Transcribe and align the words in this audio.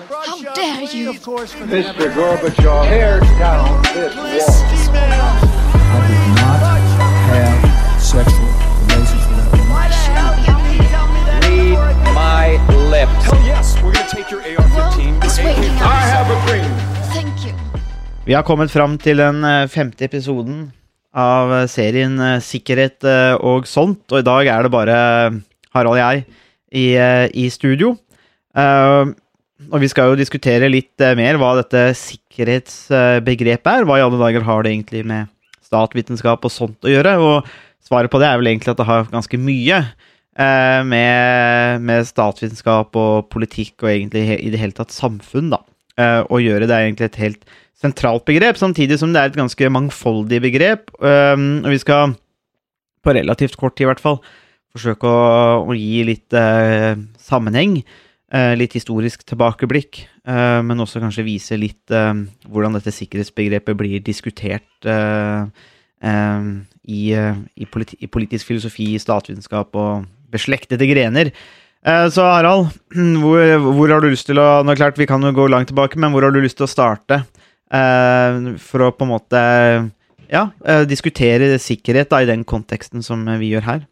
How 0.00 0.38
dare 0.54 0.84
you! 0.94 1.10
Mr. 1.10 2.06
Gorbachev, 2.14 2.86
tear 2.86 3.18
down 3.18 3.82
this 3.82 4.14
wall. 4.14 5.34
I 5.74 6.06
did 6.06 6.22
not 6.38 6.62
have 7.34 7.58
sexual 8.00 8.46
relations 8.86 9.26
with 9.26 9.38
that 9.42 9.50
woman. 9.58 9.90
Read 11.42 12.14
my 12.14 12.62
lips. 12.94 13.26
Hell 13.26 13.42
yes, 13.42 13.74
we're 13.82 13.92
gonna 13.92 14.06
take 14.06 14.30
your 14.30 14.38
AR-15. 14.38 15.24
It's 15.24 15.36
your 15.36 15.46
waking 15.48 15.74
up. 15.82 15.90
I 15.90 16.06
have 16.14 16.30
a 16.30 16.38
dream. 16.46 16.70
Thank 17.10 17.44
you. 17.44 17.54
Vi 18.24 18.32
har 18.34 18.42
kommet 18.42 18.70
fram 18.70 18.98
til 18.98 19.18
den 19.18 19.44
eh, 19.44 19.66
femte 19.68 20.04
episoden 20.04 20.72
av 21.12 21.52
eh, 21.52 21.66
serien 21.66 22.20
eh, 22.20 22.38
Sikkerhet 22.38 23.02
og 23.42 23.66
sånt, 23.66 24.06
og 24.12 24.22
i 24.22 24.22
dag 24.30 24.46
er 24.46 24.62
det 24.62 24.70
bare 24.70 24.98
Harald 25.74 25.90
og 25.90 25.98
jeg 25.98 26.24
i, 26.70 26.94
i 27.34 27.50
studio. 27.50 27.96
Eh, 28.54 29.10
og 29.66 29.82
vi 29.82 29.88
skal 29.90 30.12
jo 30.12 30.18
diskutere 30.18 30.70
litt 30.70 31.02
eh, 31.02 31.16
mer 31.18 31.38
hva 31.40 31.54
dette 31.58 31.88
sikkerhetsbegrepet 31.98 33.72
er. 33.72 33.86
Hva 33.88 33.98
i 33.98 34.04
alle 34.04 34.20
dager 34.20 34.46
har 34.46 34.62
det 34.62 34.74
egentlig 34.74 35.02
med 35.08 35.30
statvitenskap 35.66 36.46
og 36.46 36.54
sånt 36.54 36.86
å 36.86 36.92
gjøre? 36.92 37.16
Og 37.18 37.48
svaret 37.84 38.12
på 38.12 38.20
det 38.22 38.28
er 38.30 38.38
vel 38.38 38.52
egentlig 38.52 38.74
at 38.74 38.80
det 38.80 38.88
har 38.88 39.10
ganske 39.10 39.40
mye 39.42 39.80
eh, 39.82 40.80
med, 40.86 41.82
med 41.90 42.06
statsvitenskap 42.06 42.98
og 43.02 43.28
politikk 43.34 43.82
og 43.82 43.92
egentlig 43.96 44.38
i 44.38 44.52
det 44.54 44.62
hele 44.62 44.78
tatt 44.78 44.94
samfunn 44.94 45.50
da, 45.56 45.62
eh, 45.98 46.20
å 46.22 46.40
gjøre. 46.42 46.70
Det 46.70 46.78
er 46.78 46.86
egentlig 46.86 47.10
et 47.10 47.22
helt 47.26 47.56
sentralt 47.78 48.26
begrep, 48.26 48.58
samtidig 48.58 48.98
som 48.98 49.12
det 49.14 49.22
er 49.22 49.30
et 49.30 49.38
ganske 49.38 49.70
mangfoldig 49.70 50.40
begrep. 50.42 50.90
Um, 50.98 51.60
og 51.62 51.70
vi 51.70 51.78
skal, 51.78 52.16
på 53.06 53.14
relativt 53.14 53.54
kort 53.58 53.76
tid 53.78 53.86
i 53.86 53.90
hvert 53.92 54.02
fall, 54.02 54.18
forsøke 54.74 55.06
å, 55.06 55.62
å 55.62 55.76
gi 55.78 56.02
litt 56.06 56.34
eh, 56.36 56.98
sammenheng, 57.22 57.78
litt 58.60 58.74
historisk 58.76 59.22
tilbakeblikk, 59.24 60.02
eh, 60.28 60.60
men 60.60 60.80
også 60.84 61.00
kanskje 61.00 61.24
vise 61.24 61.56
litt 61.56 61.90
eh, 61.94 62.12
hvordan 62.48 62.76
dette 62.76 62.92
sikkerhetsbegrepet 62.92 63.78
blir 63.80 64.02
diskutert 64.04 64.84
eh, 64.84 65.46
eh, 66.04 66.50
i, 66.84 67.00
eh, 67.16 67.40
i, 67.56 67.64
politi 67.64 67.96
i 68.04 68.10
politisk 68.12 68.50
filosofi, 68.50 68.90
statsvitenskap 69.00 69.74
og 69.80 70.04
beslektede 70.32 70.90
grener. 70.90 71.32
Eh, 71.80 72.06
Så 72.12 72.26
Harald, 72.26 72.68
hvor, 73.22 73.40
hvor 73.72 73.88
har 73.96 74.04
du 74.04 74.10
lyst 74.12 74.26
til 74.28 74.40
å 74.42 74.62
Nå 74.66 74.74
klart 74.76 74.98
Vi 74.98 75.06
kan 75.08 75.22
jo 75.22 75.32
gå 75.32 75.48
langt 75.48 75.70
tilbake, 75.72 75.96
men 75.96 76.12
hvor 76.12 76.26
har 76.26 76.34
du 76.34 76.40
lyst 76.42 76.58
til 76.60 76.68
å 76.68 76.72
starte? 76.72 77.22
eh, 77.72 78.56
For 78.60 78.84
å 78.84 78.92
på 78.92 79.06
en 79.08 79.14
måte 79.14 79.42
ja, 80.28 80.50
eh, 80.66 80.84
diskutere 80.84 81.54
sikkerhet 81.62 82.10
da, 82.12 82.20
i 82.20 82.28
den 82.28 82.44
konteksten 82.44 83.00
som 83.04 83.22
eh, 83.28 83.38
vi 83.40 83.54
gjør 83.54 83.64
her. 83.64 83.86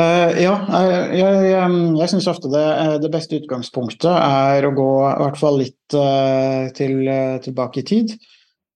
Eh, 0.00 0.40
ja, 0.44 0.54
jeg, 0.70 1.20
jeg, 1.20 1.70
jeg 1.98 2.10
syns 2.12 2.28
ofte 2.30 2.50
det, 2.52 2.64
eh, 2.64 2.96
det 3.02 3.10
beste 3.12 3.40
utgangspunktet 3.40 4.10
er 4.10 4.66
å 4.66 4.74
gå 4.76 4.90
i 5.10 5.16
hvert 5.24 5.40
fall 5.40 5.58
litt 5.60 5.96
uh, 5.96 6.70
til, 6.76 7.02
tilbake 7.44 7.82
i 7.82 7.88
tid. 7.90 8.14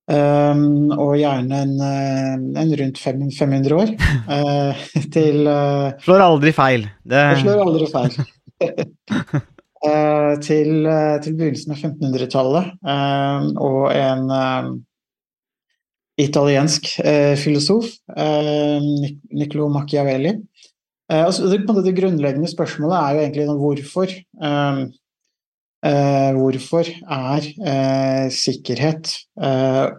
Um, 0.04 0.90
og 0.92 1.14
gjerne 1.16 1.62
en, 1.64 1.78
en 2.60 2.72
rundt 2.76 2.98
fem, 3.00 3.22
500 3.32 3.76
år. 3.78 3.94
Uh, 4.28 4.84
til 5.14 5.48
Slår 6.04 6.24
aldri 6.26 6.52
feil. 6.56 6.88
Det, 7.08 7.24
slår 7.40 7.64
aldri 7.64 7.90
feil. 7.94 8.20
Til, 9.84 10.86
til 11.20 11.34
begynnelsen 11.36 11.74
av 11.74 11.82
1500-tallet, 11.82 12.68
eh, 12.88 13.48
og 13.60 13.82
en 13.92 14.30
italiensk 16.16 16.88
eh, 17.04 17.34
filosof, 17.36 17.90
Niccolo 19.36 19.68
Machiavelli. 19.74 20.32
Eh, 21.12 21.24
altså, 21.24 21.48
det, 21.50 21.64
det 21.84 21.96
grunnleggende 21.98 22.48
spørsmålet 22.50 22.96
er 22.98 23.14
jo 23.14 23.24
egentlig 23.24 23.46
hvorfor. 23.60 24.12
Um, 24.40 24.84
uh, 25.84 26.30
hvorfor 26.38 26.88
er 26.88 27.48
uh, 27.68 28.26
sikkerhet 28.32 29.12
uh, 29.36 29.92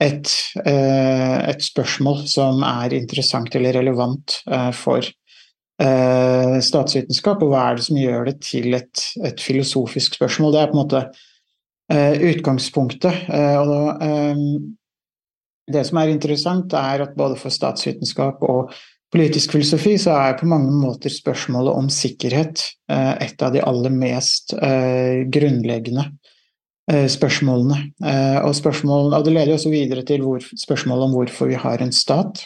et, 0.00 0.30
et 0.64 1.64
spørsmål 1.64 2.22
som 2.30 2.62
er 2.62 2.94
interessant 2.94 3.54
eller 3.58 3.74
relevant 3.80 4.36
for 4.78 5.02
statsvitenskap, 6.62 7.42
og 7.42 7.50
hva 7.50 7.64
er 7.64 7.78
det 7.78 7.84
som 7.86 7.98
gjør 7.98 8.28
det 8.28 8.36
til 8.46 8.76
et, 8.78 9.02
et 9.26 9.42
filosofisk 9.42 10.14
spørsmål? 10.14 10.54
Det 10.54 10.60
er 10.60 10.70
på 10.70 10.76
en 10.76 10.80
måte 10.84 11.02
utgangspunktet. 12.30 13.26
og 13.58 13.72
da, 13.72 13.80
um, 14.30 14.70
det 15.66 15.82
som 15.90 15.98
er 15.98 16.14
interessant, 16.14 16.78
er 16.78 17.02
at 17.08 17.18
både 17.18 17.34
for 17.42 17.50
statsvitenskap 17.50 18.42
og 18.46 18.70
politisk 19.12 19.54
filosofi 19.56 19.94
så 20.00 20.16
er 20.20 20.36
på 20.38 20.48
mange 20.48 20.72
måter 20.74 21.12
spørsmålet 21.12 21.76
om 21.80 21.88
sikkerhet 21.92 22.64
eh, 22.92 23.14
et 23.28 23.44
av 23.44 23.54
de 23.54 23.62
aller 23.64 23.94
mest 23.94 24.52
eh, 24.54 25.24
grunnleggende 25.32 26.04
eh, 26.90 27.06
spørsmålene. 27.10 27.80
Og, 28.44 28.52
spørsmål, 28.56 29.14
og 29.16 29.24
det 29.24 29.34
leder 29.34 29.56
også 29.56 29.72
videre 29.72 30.04
til 30.08 30.26
spørsmålet 30.56 31.08
om 31.08 31.16
hvorfor 31.16 31.50
vi 31.50 31.58
har 31.60 31.84
en 31.84 31.94
stat. 31.94 32.44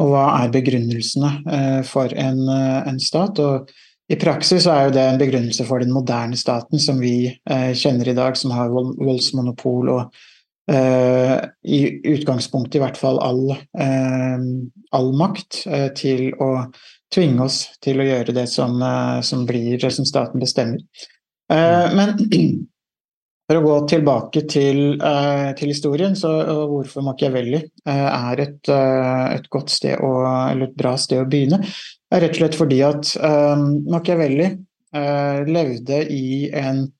Og 0.00 0.10
hva 0.10 0.26
er 0.42 0.50
begrunnelsene 0.50 1.84
for 1.86 2.10
en, 2.18 2.40
en 2.50 2.96
stat? 2.98 3.38
Og 3.38 3.68
i 4.10 4.16
praksis 4.18 4.66
er 4.66 4.90
det 4.90 5.04
en 5.06 5.20
begrunnelse 5.20 5.62
for 5.68 5.78
den 5.78 5.94
moderne 5.94 6.34
staten 6.36 6.82
som 6.82 6.98
vi 6.98 7.30
kjenner 7.46 8.10
i 8.10 8.16
dag, 8.16 8.34
som 8.36 8.50
har 8.56 8.74
voldsmonopol 8.74 9.92
og 9.94 10.24
i 10.72 11.78
utgangspunktet 12.08 12.78
i 12.78 12.80
hvert 12.80 12.96
fall 12.96 13.18
all, 13.20 13.50
eh, 13.52 14.44
all 14.96 15.10
makt 15.18 15.64
eh, 15.68 15.90
til 15.96 16.30
å 16.40 16.50
tvinge 17.14 17.44
oss 17.46 17.64
til 17.84 18.00
å 18.00 18.06
gjøre 18.06 18.34
det 18.36 18.46
som, 18.50 18.78
eh, 18.82 19.20
som 19.26 19.44
blir 19.48 19.82
som 19.90 20.06
staten 20.08 20.42
bestemmer. 20.42 20.80
Eh, 21.52 21.94
men 21.94 22.16
for 23.46 23.60
å 23.60 23.64
gå 23.64 23.76
tilbake 23.92 24.44
til, 24.50 24.80
eh, 24.96 25.50
til 25.58 25.72
historien, 25.72 26.16
så 26.16 26.32
hvorfor 26.70 27.04
Machiavelli 27.04 27.60
eh, 27.60 28.08
er 28.08 28.44
et, 28.46 28.72
eh, 28.72 29.24
et 29.36 29.48
godt 29.52 29.74
sted 29.74 30.00
å, 30.00 30.14
eller 30.50 30.70
et 30.70 30.78
bra 30.78 30.96
sted 31.00 31.22
å 31.22 31.28
begynne, 31.28 31.60
er 32.14 32.24
rett 32.24 32.36
og 32.36 32.42
slett 32.42 32.58
fordi 32.58 32.82
at 32.86 33.14
eh, 33.20 33.64
Machiavelli 33.90 34.48
eh, 34.48 35.40
levde 35.50 36.04
i 36.14 36.50
en 36.54 36.84
eh, 36.86 36.92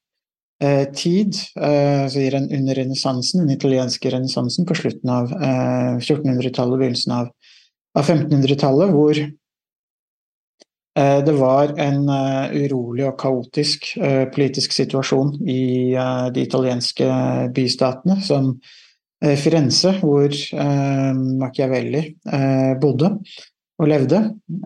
tid 0.97 1.37
eh, 1.61 2.05
så 2.11 2.21
i 2.21 2.31
ren- 2.35 2.51
under 2.53 2.75
renessansen, 2.79 3.43
den 3.45 3.57
italienske 3.57 4.11
renessansen, 4.13 4.67
på 4.69 4.75
slutten 4.79 5.11
av 5.11 5.33
eh, 5.33 5.95
1400-tallet, 6.01 6.79
begynnelsen 6.81 7.13
av, 7.21 7.33
av 7.99 8.05
1500-tallet, 8.05 8.95
hvor 8.95 9.25
Eh, 10.99 11.25
Det 11.27 11.33
var 11.33 11.73
en 11.79 12.09
eh, 12.09 12.53
urolig 12.65 13.03
og 13.09 13.17
kaotisk 13.19 13.97
eh, 13.99 14.29
politisk 14.31 14.73
situasjon 14.73 15.33
i 15.43 15.91
eh, 15.99 16.27
de 16.31 16.45
italienske 16.47 17.09
bystatene, 17.51 18.21
som 18.23 18.53
eh, 19.25 19.35
Firenze, 19.35 19.91
hvor 19.99 20.31
eh, 20.31 21.11
Machiavelli 21.43 22.05
eh, 22.31 22.79
bodde 22.79 23.11
og 23.83 23.91
levde. 23.91 24.21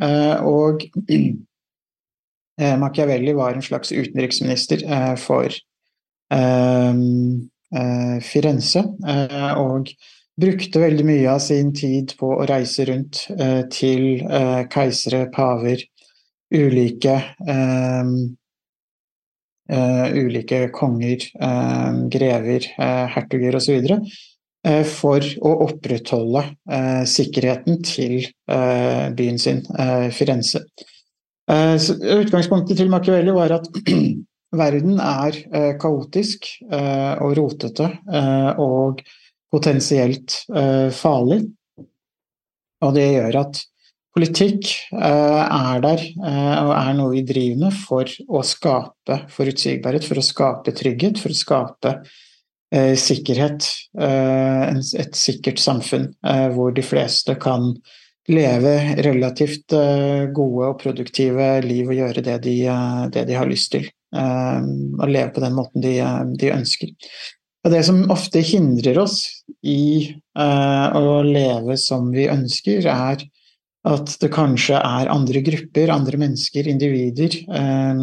Eh, 0.05 0.45
Og 0.45 0.85
eh, 1.09 2.77
Machiavelli 2.77 3.33
var 3.33 3.55
en 3.57 3.63
slags 3.65 3.93
utenriksminister 3.93 4.85
eh, 4.85 5.17
for 5.17 5.49
eh, 5.49 5.49
eh, 5.49 5.68
Firenze, 8.25 8.83
eh, 9.09 9.53
og 9.61 9.89
brukte 10.39 10.83
veldig 10.83 11.07
mye 11.07 11.29
av 11.33 11.41
sin 11.43 11.73
tid 11.75 12.15
på 12.19 12.31
å 12.37 12.47
reise 12.49 12.87
rundt 12.89 13.25
eh, 13.35 13.63
til 13.73 14.23
eh, 14.23 14.65
keisere, 14.71 15.27
paver, 15.35 15.83
ulike 16.55 17.17
eh, 17.49 18.13
eh, 19.69 20.07
ulike 20.17 20.69
konger, 20.75 21.27
eh, 21.41 22.03
grever, 22.15 22.69
eh, 22.79 23.07
hertuger 23.17 23.59
osv. 23.59 23.91
Eh, 24.67 24.85
for 24.87 25.25
å 25.47 25.55
opprettholde 25.69 26.45
eh, 26.71 27.03
sikkerheten 27.09 27.83
til 27.87 28.17
eh, 28.23 29.09
byen 29.19 29.39
sin, 29.43 29.65
eh, 29.79 30.09
Firenze. 30.15 30.65
Eh, 31.49 31.77
utgangspunktet 32.19 32.79
til 32.79 32.91
Machiavelli 32.93 33.35
var 33.35 33.59
at 33.59 33.71
verden 34.57 34.99
er 35.03 35.37
eh, 35.53 35.73
kaotisk 35.81 36.49
eh, 36.71 37.15
og 37.23 37.35
rotete 37.39 37.89
eh, 37.89 38.51
og 38.61 39.03
potensielt 39.49 40.43
farlig. 40.93 41.41
Og 42.85 42.91
det 42.95 43.07
gjør 43.15 43.39
at 43.41 43.61
politikk 44.13 44.67
er 44.93 45.81
der 45.81 46.03
og 46.21 46.73
er 46.75 46.91
noe 46.99 47.15
vi 47.15 47.23
driver 47.25 47.63
med 47.63 47.79
for 47.79 48.13
å 48.29 48.43
skape 48.45 49.17
forutsigbarhet, 49.33 50.05
for 50.05 50.21
å 50.21 50.27
skape 50.27 50.75
trygghet, 50.77 51.17
for 51.23 51.33
å 51.33 51.39
skape 51.39 51.95
sikkerhet. 53.01 53.71
et 53.97 55.17
sikkert 55.17 55.65
samfunn 55.65 56.11
hvor 56.53 56.77
de 56.77 56.85
fleste 56.85 57.39
kan 57.41 57.73
leve 58.29 58.77
relativt 59.01 59.73
gode 60.37 60.75
og 60.75 60.81
produktive 60.85 61.55
liv 61.65 61.89
og 61.89 62.03
gjøre 62.03 62.27
det 62.29 62.37
de, 62.45 62.59
det 63.17 63.25
de 63.33 63.41
har 63.41 63.49
lyst 63.49 63.73
til. 63.73 63.89
Eh, 64.17 64.63
og 64.99 65.09
leve 65.09 65.33
på 65.35 65.45
den 65.45 65.57
måten 65.59 65.85
de, 65.85 65.99
eh, 66.05 66.23
de 66.41 66.55
ønsker. 66.55 66.95
Og 67.67 67.75
det 67.75 67.83
som 67.85 68.05
ofte 68.15 68.41
hindrer 68.45 69.01
oss 69.03 69.19
i 69.67 70.15
eh, 70.15 70.87
å 70.97 71.19
leve 71.27 71.77
som 71.81 72.09
vi 72.15 72.29
ønsker, 72.31 72.87
er 72.89 73.27
at 73.89 74.15
det 74.21 74.31
kanskje 74.35 74.79
er 74.79 75.11
andre 75.13 75.43
grupper, 75.45 75.93
andre 75.93 76.21
mennesker, 76.21 76.69
individer, 76.71 77.37
eh, 77.49 78.03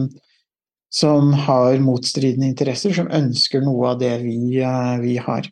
som 0.96 1.34
har 1.46 1.82
motstridende 1.84 2.48
interesser, 2.48 2.94
som 2.96 3.12
ønsker 3.12 3.64
noe 3.66 3.94
av 3.94 4.00
det 4.00 4.16
vi, 4.24 4.58
eh, 4.62 4.98
vi 5.04 5.18
har. 5.18 5.48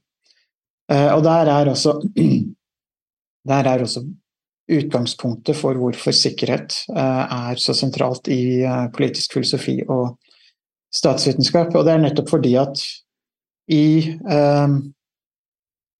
Eh, 0.91 1.09
og 1.13 1.23
der 1.23 1.51
er 1.59 1.71
også 1.73 1.99
Der 3.43 3.67
er 3.67 3.81
også 3.83 4.05
utgangspunktet 4.71 5.57
for 5.59 5.75
hvorfor 5.75 6.15
sikkerhet 6.15 6.77
er 6.95 7.57
så 7.59 7.73
sentralt 7.75 8.29
i 8.31 8.63
politisk 8.95 9.33
filosofi 9.35 9.81
og 9.83 10.13
statsvitenskap. 10.93 11.73
Og 11.75 11.87
det 11.87 11.95
er 11.95 12.03
nettopp 12.03 12.29
fordi 12.35 12.53
at 12.61 12.83
i 13.73 13.85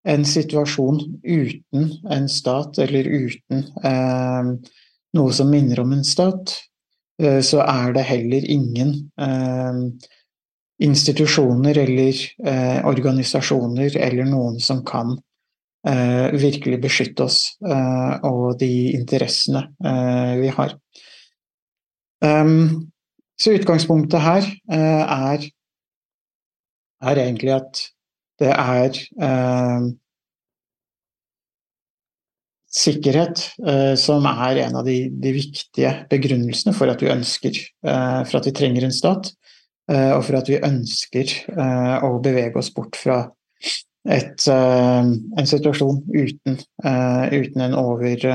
en 0.03 0.25
situasjon 0.27 0.99
uten 1.23 1.85
en 2.11 2.27
stat, 2.29 2.77
eller 2.83 3.07
uten 3.07 3.63
noe 5.15 5.35
som 5.37 5.49
minner 5.53 5.79
om 5.79 5.93
en 5.95 6.03
stat, 6.03 6.51
Eh, 7.21 7.41
så 7.41 7.61
er 7.61 7.93
det 7.93 8.07
heller 8.07 8.45
ingen 8.49 8.93
eh, 9.21 9.81
institusjoner 10.83 11.77
eller 11.77 12.23
eh, 12.45 12.79
organisasjoner 12.89 13.97
eller 13.97 14.29
noen 14.29 14.59
som 14.59 14.83
kan 14.85 15.19
virkelig 15.83 16.77
beskytte 16.79 17.25
oss 17.25 17.37
og 17.59 18.53
de 18.55 18.93
interessene 18.95 19.65
vi 20.39 20.47
har. 20.55 20.77
Så 23.39 23.55
utgangspunktet 23.57 24.21
her 24.21 24.45
er, 24.69 25.47
er 27.01 27.21
egentlig 27.23 27.53
at 27.55 27.81
det 28.39 28.51
er 28.53 28.99
sikkerhet, 32.73 33.43
eh, 33.67 33.93
som 33.99 34.25
er 34.29 34.63
en 34.65 34.79
av 34.79 34.87
de, 34.87 34.97
de, 35.11 35.33
viktige 35.35 35.93
begrunnelsene 36.11 36.73
for 36.75 36.91
at 36.91 37.03
vi 37.03 37.11
ønsker, 37.13 37.59
eh, 37.85 38.21
for 38.25 38.39
at 38.39 38.49
vi 38.49 38.55
trenger 38.57 38.87
en 38.87 38.95
stat, 38.95 39.29
eh, 39.91 40.11
og 40.15 40.23
for 40.25 40.39
at 40.39 40.49
vi 40.49 40.61
ønsker 40.63 41.35
å 42.03 42.15
bevege 42.23 42.59
oss 42.59 42.71
bort 42.73 42.97
fra 42.97 43.21
et, 44.09 44.47
en 44.51 45.47
situasjon 45.47 46.01
uten, 46.11 46.57
uten, 46.83 47.61
en 47.63 47.75
over 47.79 48.25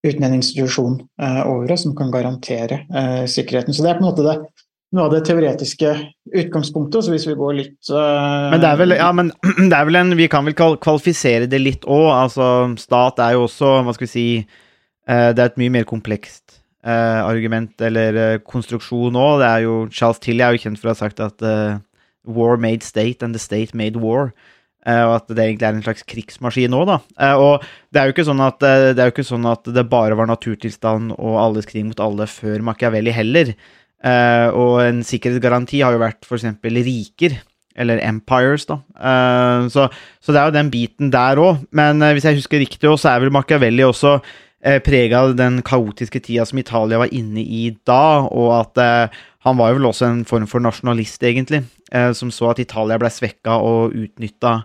Uten 0.00 0.24
en 0.24 0.34
institusjon 0.38 0.94
over 1.20 1.72
oss 1.74 1.82
som 1.84 1.92
kan 1.96 2.08
garantere 2.08 2.78
sikkerheten. 3.28 3.74
Så 3.76 3.84
det 3.84 3.90
er 3.90 3.98
på 3.98 4.04
en 4.04 4.08
måte 4.08 4.24
det 4.24 4.38
noe 4.96 5.06
av 5.06 5.12
det 5.14 5.22
teoretiske 5.28 5.90
utgangspunktet. 6.40 7.04
Så 7.04 7.14
hvis 7.14 7.26
vi 7.28 7.36
går 7.38 7.56
litt 7.58 7.90
uh... 7.92 8.50
Men 8.52 8.62
det 8.62 8.70
er 8.70 8.80
vel, 8.80 8.96
ja, 8.98 9.10
men 9.16 9.32
det 9.70 9.74
er 9.76 9.86
vel 9.88 10.00
en 10.00 10.16
Vi 10.18 10.30
kan 10.32 10.46
vel 10.46 10.56
kvalifisere 10.58 11.50
det 11.50 11.62
litt 11.62 11.86
òg. 11.86 12.08
Altså, 12.16 12.48
stat 12.80 13.22
er 13.22 13.36
jo 13.36 13.46
også, 13.46 13.76
hva 13.86 13.94
skal 13.96 14.08
vi 14.08 14.12
si 14.12 14.26
uh, 14.40 15.30
Det 15.30 15.38
er 15.38 15.46
et 15.52 15.60
mye 15.62 15.76
mer 15.78 15.86
komplekst 15.88 16.58
uh, 16.86 17.22
argument 17.22 17.86
eller 17.86 18.40
konstruksjon 18.46 19.18
òg. 19.18 19.38
Det 19.44 19.50
er 19.50 19.66
jo 19.68 19.76
Charles 19.94 20.22
Tilly 20.22 20.46
er 20.46 20.56
jo 20.56 20.64
kjent 20.66 20.82
for 20.82 20.90
å 20.90 20.96
ha 20.96 21.02
sagt 21.04 21.22
at 21.24 21.46
war 22.28 22.58
made 22.60 22.84
state 22.84 23.24
and 23.24 23.34
the 23.34 23.42
state 23.42 23.74
made 23.74 24.00
war. 24.00 24.30
Og 24.88 25.12
at 25.18 25.26
det 25.28 25.44
egentlig 25.44 25.66
er 25.68 25.76
en 25.76 25.84
slags 25.84 26.06
krigsmaskin 26.08 26.72
òg, 26.76 26.86
da. 26.88 26.96
og 27.36 27.66
det 27.92 28.00
er, 28.00 28.08
jo 28.08 28.14
ikke 28.14 28.24
sånn 28.24 28.40
at, 28.40 28.56
det 28.62 28.96
er 28.96 29.10
jo 29.10 29.12
ikke 29.12 29.26
sånn 29.28 29.44
at 29.50 29.68
det 29.76 29.84
bare 29.92 30.16
var 30.16 30.30
naturtilstand 30.30 31.12
og 31.18 31.36
alles 31.42 31.68
krig 31.68 31.84
mot 31.84 32.00
alle 32.00 32.24
før 32.30 32.64
Machiavelli 32.64 33.12
heller. 33.12 33.52
Og 34.56 34.78
en 34.80 35.02
sikkerhetsgaranti 35.04 35.82
har 35.84 35.92
jo 35.92 36.00
vært 36.00 36.24
f.eks. 36.24 36.48
riker, 36.64 37.36
eller 37.76 38.00
empires, 38.08 38.64
da. 38.70 38.80
Så, 39.68 39.84
så, 39.92 40.32
det 40.32 40.40
er 40.40 40.48
jo 40.48 40.56
den 40.56 40.72
biten 40.72 41.12
der 41.12 41.44
òg. 41.44 41.60
Men 41.76 42.00
hvis 42.16 42.30
jeg 42.30 42.40
husker 42.40 42.64
riktig, 42.64 42.88
så 42.96 43.12
er 43.12 43.20
vel 43.26 43.36
Machiavelli 43.36 43.84
også 43.84 44.16
uh, 44.66 44.78
prega 44.84 45.24
av 45.24 45.34
den 45.38 45.60
kaotiske 45.66 46.22
tida 46.26 46.46
som 46.48 46.60
Italia 46.62 47.00
var 47.02 47.12
inne 47.16 47.42
i 47.42 47.68
da, 47.88 48.26
og 48.28 48.50
at 48.60 48.80
han 49.46 49.56
var 49.56 49.70
jo 49.70 49.78
vel 49.78 49.90
også 49.90 50.08
en 50.08 50.24
form 50.28 50.48
for 50.50 50.60
nasjonalist, 50.60 51.22
egentlig, 51.24 51.62
som 52.14 52.28
så 52.34 52.50
at 52.50 52.60
Italia 52.60 52.98
ble 53.00 53.08
svekka 53.08 53.54
og 53.64 53.94
utnytta 53.96 54.58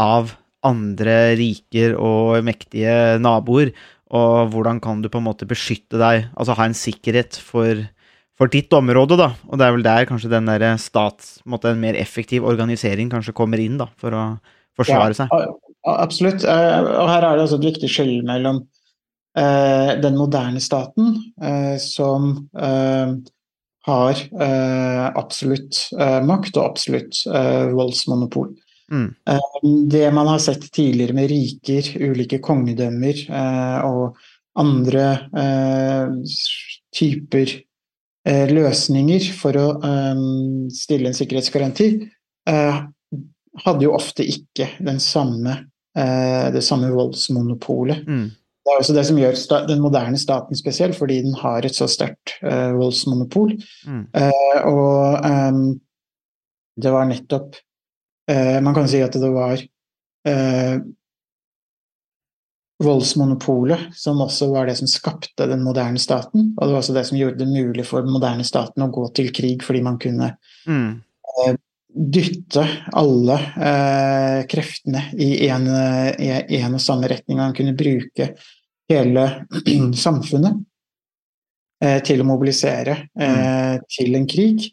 av 0.00 0.32
andre 0.64 1.34
riker 1.36 1.98
og 2.00 2.40
mektige 2.46 3.18
naboer. 3.20 3.74
Og 4.12 4.54
hvordan 4.54 4.80
kan 4.80 5.02
du 5.04 5.10
på 5.12 5.20
en 5.20 5.28
måte 5.28 5.48
beskytte 5.48 6.00
deg, 6.00 6.30
altså 6.32 6.56
ha 6.56 6.64
en 6.64 6.76
sikkerhet 6.76 7.36
for 7.36 7.84
for 8.40 8.50
ditt 8.50 8.72
område, 8.74 9.18
da. 9.20 9.30
Og 9.50 9.60
det 9.60 9.66
er 9.66 9.74
vel 9.76 9.84
der 9.84 10.08
kanskje 10.08 10.32
den 10.32 10.48
der 10.48 10.64
stats, 10.80 11.36
måte, 11.48 11.72
en 11.72 11.82
mer 11.82 11.98
effektiv 11.98 12.46
organisering 12.48 13.12
kanskje 13.12 13.34
kommer 13.36 13.60
inn, 13.62 13.76
da, 13.80 13.90
for 14.00 14.16
å 14.16 14.22
forsvare 14.78 15.16
seg. 15.16 15.32
Ja, 15.32 15.96
absolutt. 15.98 16.46
Eh, 16.48 16.78
og 16.96 17.10
her 17.10 17.26
er 17.26 17.36
det 17.36 17.44
altså 17.44 17.60
et 17.60 17.68
viktig 17.68 17.90
skille 17.92 18.24
mellom 18.26 18.62
eh, 18.62 18.81
den 20.02 20.16
moderne 20.18 20.60
staten, 20.60 21.14
eh, 21.42 21.76
som 21.80 22.48
eh, 22.58 23.14
har 23.86 24.10
eh, 24.40 25.06
absolutt 25.16 25.78
eh, 25.98 26.20
makt 26.24 26.56
og 26.58 26.66
absolutt 26.66 27.22
voldsmonopol. 27.72 28.52
Mm. 28.92 29.08
Det 29.88 30.06
man 30.12 30.28
har 30.28 30.38
sett 30.42 30.66
tidligere 30.72 31.16
med 31.16 31.30
riker, 31.32 31.86
ulike 31.96 32.42
kongedømmer 32.44 33.22
og 33.88 34.18
andre 34.60 35.06
typer 36.92 37.54
Eh, 38.22 38.46
løsninger 38.54 39.24
for 39.34 39.56
å 39.58 39.68
stille 40.70 41.10
en 41.10 41.16
sikkerhetsgaranti, 41.16 41.88
hadde 42.46 43.82
jo 43.82 43.96
ofte 43.96 44.22
ikke 44.22 44.68
samme, 45.02 45.56
det 45.92 46.62
samme 46.62 46.92
voldsmonopolet. 46.94 48.06
Mm. 48.06 48.28
Det 48.62 48.70
er 48.70 48.78
også 48.78 48.94
det 48.94 49.04
som 49.08 49.18
gjør 49.18 49.38
den 49.66 49.82
moderne 49.82 50.18
staten 50.20 50.58
spesiell, 50.58 50.94
fordi 50.94 51.18
den 51.24 51.34
har 51.40 51.66
et 51.66 51.74
så 51.74 51.88
sterkt 51.90 52.36
uh, 52.44 52.70
voldsmonopol. 52.78 53.56
Mm. 53.90 54.04
og 54.70 55.26
um, 55.26 55.64
det 56.82 56.92
var 56.94 57.08
nettopp 57.10 57.58
Man 58.32 58.72
kan 58.72 58.86
si 58.88 59.00
at 59.02 59.16
det 59.18 59.28
var 59.34 59.60
voldsmonopolet, 62.82 63.90
som 63.98 64.20
også 64.22 64.46
var 64.52 64.66
det 64.70 64.76
som 64.78 64.88
skapte 64.90 65.46
den 65.50 65.64
moderne 65.66 65.98
staten. 66.00 66.52
Og 66.56 66.66
det 66.66 66.72
var 66.72 66.80
også 66.80 66.94
det 66.96 67.04
som 67.08 67.18
gjorde 67.18 67.42
det 67.42 67.48
mulig 67.50 67.84
for 67.86 68.06
den 68.06 68.14
moderne 68.14 68.46
staten 68.46 68.84
å 68.84 68.90
gå 68.94 69.08
til 69.16 69.32
krig, 69.34 69.62
fordi 69.66 69.82
man 69.84 69.98
kunne 70.02 70.32
mm. 70.66 71.02
Dytte 71.92 72.64
alle 72.96 73.38
eh, 73.68 74.40
kreftene 74.48 75.04
i 75.20 75.48
en, 75.48 75.66
i 76.18 76.58
en, 76.58 76.76
og 76.76 76.82
samme 76.82 77.10
retning. 77.10 77.40
Han 77.42 77.56
kunne 77.56 77.76
bruke 77.76 78.32
hele 78.92 79.26
samfunnet 80.04 80.62
eh, 81.84 81.98
til 82.06 82.22
å 82.22 82.28
mobilisere 82.28 82.96
eh, 83.12 83.34
mm. 83.36 83.84
til 83.92 84.16
en 84.18 84.30
krig. 84.30 84.70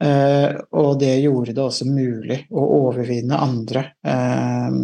Eh, 0.00 0.54
og 0.80 0.94
det 1.02 1.18
gjorde 1.20 1.52
det 1.52 1.60
også 1.60 1.84
mulig 1.88 2.38
å 2.56 2.62
overvinne 2.86 3.36
andre 3.36 3.82
eh, 4.00 4.78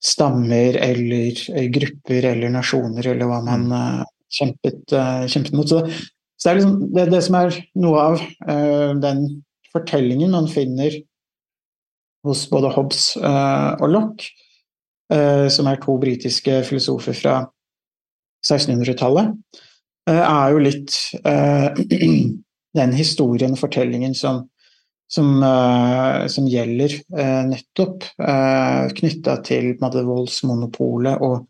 stammer 0.00 0.78
eller 0.80 1.42
eh, 1.52 1.66
grupper 1.72 2.30
eller 2.30 2.54
nasjoner 2.54 3.10
eller 3.12 3.28
hva 3.28 3.42
man 3.44 3.66
uh, 3.68 4.00
kjempet, 4.32 4.94
kjempet, 5.28 5.52
mot. 5.58 5.68
Så, 5.68 5.82
så 6.40 6.48
det 6.48 6.60
liksom 6.60 6.78
det, 6.94 7.04
det, 7.12 7.20
som 7.26 7.36
er 7.36 7.58
noe 7.82 8.06
av 8.06 8.22
den 9.02 9.24
fortellingen 9.72 10.34
man 10.34 10.48
finner 10.50 10.94
hos 12.26 12.44
både 12.50 12.72
Hobbes 12.74 13.14
og 13.16 13.86
Lock, 13.88 14.26
som 15.10 15.66
er 15.70 15.78
to 15.80 15.94
britiske 16.02 16.58
filosofer 16.68 17.16
fra 17.16 17.36
1600-tallet, 18.44 19.32
er 20.10 20.52
jo 20.52 20.60
litt 20.60 20.96
den 22.80 22.92
historien 22.98 23.56
og 23.56 23.62
fortellingen 23.62 24.12
som 24.14 24.44
som, 25.10 25.42
som 26.30 26.44
gjelder 26.46 26.92
nettopp 27.48 28.04
eh, 28.22 28.84
knytta 28.94 29.40
til 29.42 29.72
måte, 29.82 30.04
voldsmonopolet 30.06 31.18
og 31.26 31.48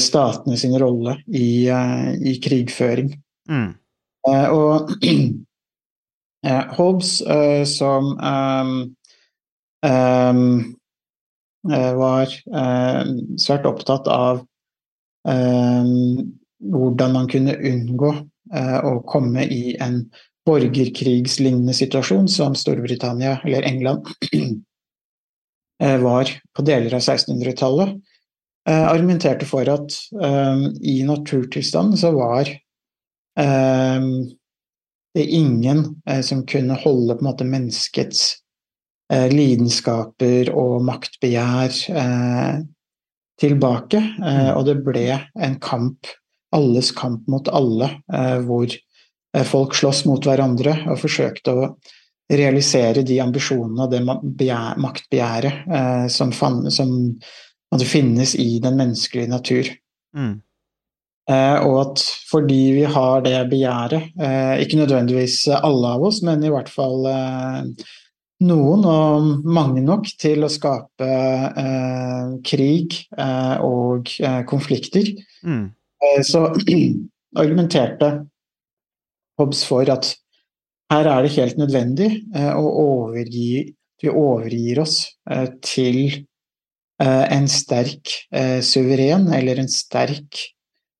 statene 0.00 0.56
sin 0.60 0.74
rolle 0.80 1.14
i, 1.32 1.68
i 1.68 2.34
krigføring. 2.44 3.12
Mm. 3.48 3.72
og 4.52 4.92
Hobbes, 6.46 7.16
som 7.66 8.12
um, 8.22 8.74
um, 9.82 10.42
var 11.98 12.30
svært 13.42 13.66
opptatt 13.66 14.06
av 14.06 14.44
hvordan 15.26 17.16
man 17.16 17.26
kunne 17.28 17.56
unngå 17.58 18.12
å 18.54 18.92
komme 19.10 19.48
i 19.50 19.74
en 19.82 20.04
borgerkrigslignende 20.48 21.74
situasjon 21.76 22.28
som 22.30 22.54
Storbritannia 22.56 23.38
eller 23.44 23.66
England 23.68 24.06
eh, 25.82 25.98
var 26.00 26.30
på 26.56 26.64
deler 26.64 26.94
av 26.96 27.02
1600-tallet, 27.02 27.96
eh, 28.68 28.86
argumenterte 28.88 29.48
for 29.48 29.68
at 29.68 29.98
i 30.80 31.02
naturtilstanden 31.06 31.98
så 32.00 32.14
var 32.16 32.54
um, 35.14 35.20
er 35.20 35.28
ingen 35.38 35.84
eh, 36.08 36.20
som 36.22 36.46
kunne 36.46 36.78
holde 36.78 37.16
på 37.16 37.24
en 37.24 37.28
måte 37.30 37.46
menneskets 37.48 38.36
eh, 39.12 39.28
lidenskaper 39.32 40.52
og 40.54 40.82
maktbegjær 40.84 41.78
eh, 41.94 42.58
tilbake. 43.38 44.00
og 44.56 44.64
det 44.66 44.80
ble 44.82 45.04
en 45.14 45.60
kamp, 45.62 46.08
alles 46.50 46.90
kamp 46.90 47.28
mot 47.30 47.46
alle, 47.54 47.86
hvor 48.42 48.66
eh, 48.66 49.44
folk 49.46 49.76
slåss 49.78 50.04
mot 50.10 50.26
hverandre 50.26 50.74
og 50.90 50.98
forsøkte 50.98 51.54
å 51.54 51.68
realisere 52.28 53.04
de 53.06 53.20
ambisjonene 53.22 53.86
og 53.86 53.92
det 53.92 54.02
begjær, 54.38 54.80
maktbegjæret 54.82 55.70
eh, 55.72 56.06
som, 56.12 56.32
fan, 56.34 56.66
som 56.70 57.84
finnes 57.88 58.34
i 58.36 58.58
den 58.64 58.76
menneskelige 58.80 59.32
natur. 59.32 59.70
Mm. 60.16 60.40
Eh, 61.28 61.58
og 61.60 61.74
at 61.82 62.02
fordi 62.30 62.60
vi 62.78 62.84
har 62.88 63.20
det 63.24 63.36
begjæret, 63.50 64.12
eh, 64.16 64.54
ikke 64.64 64.78
nødvendigvis 64.80 65.42
alle 65.58 65.90
av 65.96 66.04
oss, 66.08 66.22
men 66.24 66.44
i 66.44 66.52
hvert 66.52 66.70
fall 66.72 67.04
eh, 67.10 67.88
noen, 68.48 68.86
og 68.88 69.44
mange 69.44 69.82
nok, 69.84 70.08
til 70.20 70.46
å 70.46 70.52
skape 70.52 71.08
krig 72.46 73.00
og 73.66 74.12
konflikter, 74.48 75.12
Mm. 75.38 75.70
så 76.26 76.40
argumenterte 77.42 78.08
Hobbes 79.38 79.60
for 79.66 79.86
at 79.90 80.08
her 80.90 81.06
er 81.06 81.22
det 81.22 81.34
helt 81.36 81.60
nødvendig 81.60 82.08
å 82.34 82.64
overgi 82.82 83.74
Vi 84.02 84.10
overgir 84.10 84.80
oss 84.82 84.96
til 85.62 86.24
en 86.98 87.46
sterk 87.50 88.14
suveren, 88.62 89.28
eller 89.34 89.62
en 89.62 89.70
sterk 89.70 90.42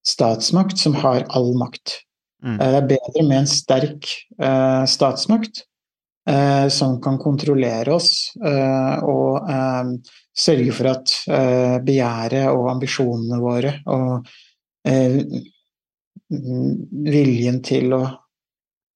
statsmakt 0.09 0.81
som 0.81 0.97
har 1.03 1.27
all 1.37 1.53
makt. 1.61 2.01
Mm. 2.45 2.61
Eh, 2.61 2.71
Det 2.71 2.79
er 2.79 2.93
bedre 2.95 3.25
med 3.27 3.43
en 3.43 3.51
sterk 3.51 4.09
eh, 4.41 4.85
statsmakt 4.89 5.65
eh, 6.29 6.69
som 6.73 7.01
kan 7.03 7.19
kontrollere 7.19 7.97
oss 7.97 8.31
eh, 8.39 8.97
og 9.03 9.49
sørge 10.39 10.75
for 10.77 10.93
at 10.93 11.15
eh, 11.27 11.77
begjæret 11.83 12.47
og 12.53 12.71
ambisjonene 12.77 13.41
våre 13.43 13.75
og 13.91 14.29
eh, 14.87 15.19
viljen 16.29 17.63
til 17.65 17.95
å 17.97 18.03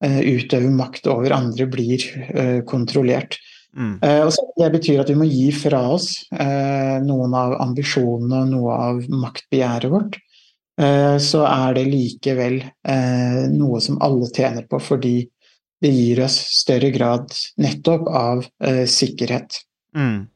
utøve 0.03 0.69
makt 0.75 1.07
over 1.07 1.31
andre 1.31 1.65
blir 1.71 2.03
kontrollert. 2.67 3.37
Mm. 3.71 4.01
Og 4.03 4.33
så 4.35 4.43
det 4.59 4.71
betyr 4.75 4.99
at 5.01 5.13
vi 5.13 5.15
må 5.17 5.29
gi 5.31 5.47
fra 5.55 5.79
oss 5.95 6.09
eh, 6.35 6.99
noen 7.07 7.37
av 7.39 7.55
ambisjonene 7.63 8.41
og 8.43 8.51
noe 8.51 8.75
av 8.89 8.99
maktbegjæret 9.09 9.95
vårt. 9.95 10.19
Eh, 10.81 11.17
så 11.21 11.43
er 11.45 11.77
det 11.77 11.85
likevel 11.91 12.59
eh, 12.65 13.45
noe 13.53 13.81
som 13.85 14.01
alle 14.05 14.29
tjener 14.33 14.65
på, 14.69 14.81
fordi 14.81 15.17
det 15.83 15.91
gir 15.93 16.23
oss 16.25 16.39
større 16.63 16.93
grad 16.95 17.33
nettopp 17.61 18.09
av 18.09 18.45
eh, 18.65 18.85
sikkerhet. 18.89 19.61
Mm. 19.97 20.29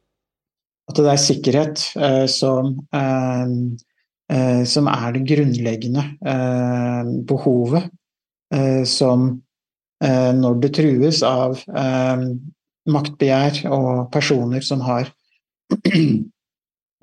At 0.91 1.01
det 1.01 1.11
er 1.11 1.23
sikkerhet 1.23 1.83
eh, 1.99 2.27
som, 2.31 2.77
som 4.67 4.89
er 4.91 5.09
det 5.15 5.25
grunnleggende 5.27 6.05
eh, 6.27 7.11
behovet 7.27 7.89
eh, 8.55 8.85
som 8.87 9.27
eh, 10.05 10.33
når 10.37 10.61
det 10.63 10.73
trues 10.79 11.23
av 11.27 11.59
maktbegjær 12.87 13.65
og 13.75 14.07
personer 14.15 14.63
som 14.63 14.85
har 14.87 15.11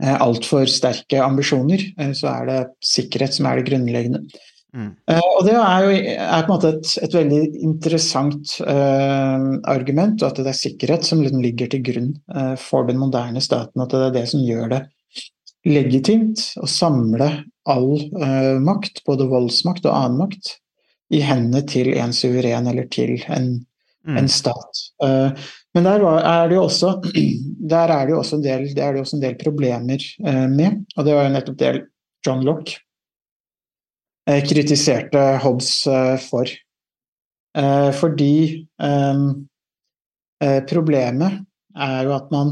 altfor 0.01 0.65
sterke 0.69 1.21
ambisjoner, 1.21 1.83
eh, 1.99 2.13
så 2.17 2.31
er 2.31 2.49
det 2.49 2.59
sikkerhet 2.83 3.35
som 3.35 3.47
er 3.47 3.59
det 3.59 3.67
grunnleggende. 3.69 4.23
Mm. 4.73 4.89
Eh, 5.09 5.21
og 5.21 5.45
det 5.45 5.53
er 5.53 5.83
jo 5.85 5.97
er 6.17 6.45
på 6.47 6.49
en 6.49 6.53
måte 6.55 6.71
et, 6.73 6.93
et 7.05 7.13
veldig 7.13 7.41
interessant 7.61 8.55
uh, 8.65 9.59
argument, 9.69 10.25
at 10.25 10.39
det 10.41 10.49
er 10.49 10.57
sikkerhet 10.57 11.05
som 11.05 11.21
liksom 11.21 11.43
ligger 11.45 11.69
til 11.69 11.83
grunn 11.85 12.09
uh, 12.33 12.55
for 12.57 12.89
den 12.89 12.97
moderne 13.01 13.41
staten. 13.43 13.83
At 13.83 13.93
det 13.93 14.07
er 14.07 14.15
det 14.17 14.25
som 14.33 14.41
gjør 14.41 14.71
det 14.73 14.81
legitimt 15.69 16.41
å 16.59 16.67
samle 16.67 17.29
all 17.69 17.91
uh, 18.17 18.57
makt, 18.59 19.03
både 19.05 19.29
voldsmakt 19.29 19.85
og 19.85 19.93
annen 19.93 20.25
makt, 20.25 20.57
i 21.13 21.21
hendene 21.21 21.61
til 21.69 21.91
en 21.93 22.15
suveren 22.15 22.65
eller 22.71 22.89
til 22.91 23.19
en, 23.29 23.61
Mm. 24.03 24.17
en 24.17 24.27
stat. 24.27 24.79
Men 25.73 25.87
der 25.87 26.03
er 26.05 26.49
det 26.49 26.57
jo 26.57 26.65
også, 26.67 26.93
er 27.73 27.93
det 28.05 28.13
jo 28.13 28.19
også 28.21 28.37
en 28.37 28.45
del, 28.45 28.67
det 28.75 28.83
er 28.83 28.93
det 28.93 29.03
også 29.03 29.17
en 29.17 29.23
del 29.25 29.37
problemer 29.41 30.01
eh, 30.25 30.47
med, 30.49 30.83
og 30.95 31.07
det 31.07 31.15
var 31.17 31.27
jo 31.27 31.35
nettopp 31.35 31.59
det 31.61 31.71
John 32.25 32.43
Locke 32.45 32.77
eh, 34.29 34.43
kritiserte 34.45 35.23
Hobbes 35.43 35.75
eh, 35.87 36.17
for. 36.21 36.59
Fordi 37.53 38.65
problemet 40.65 41.35
er 41.77 42.07
jo 42.07 42.13
at 42.15 42.31
man 42.33 42.49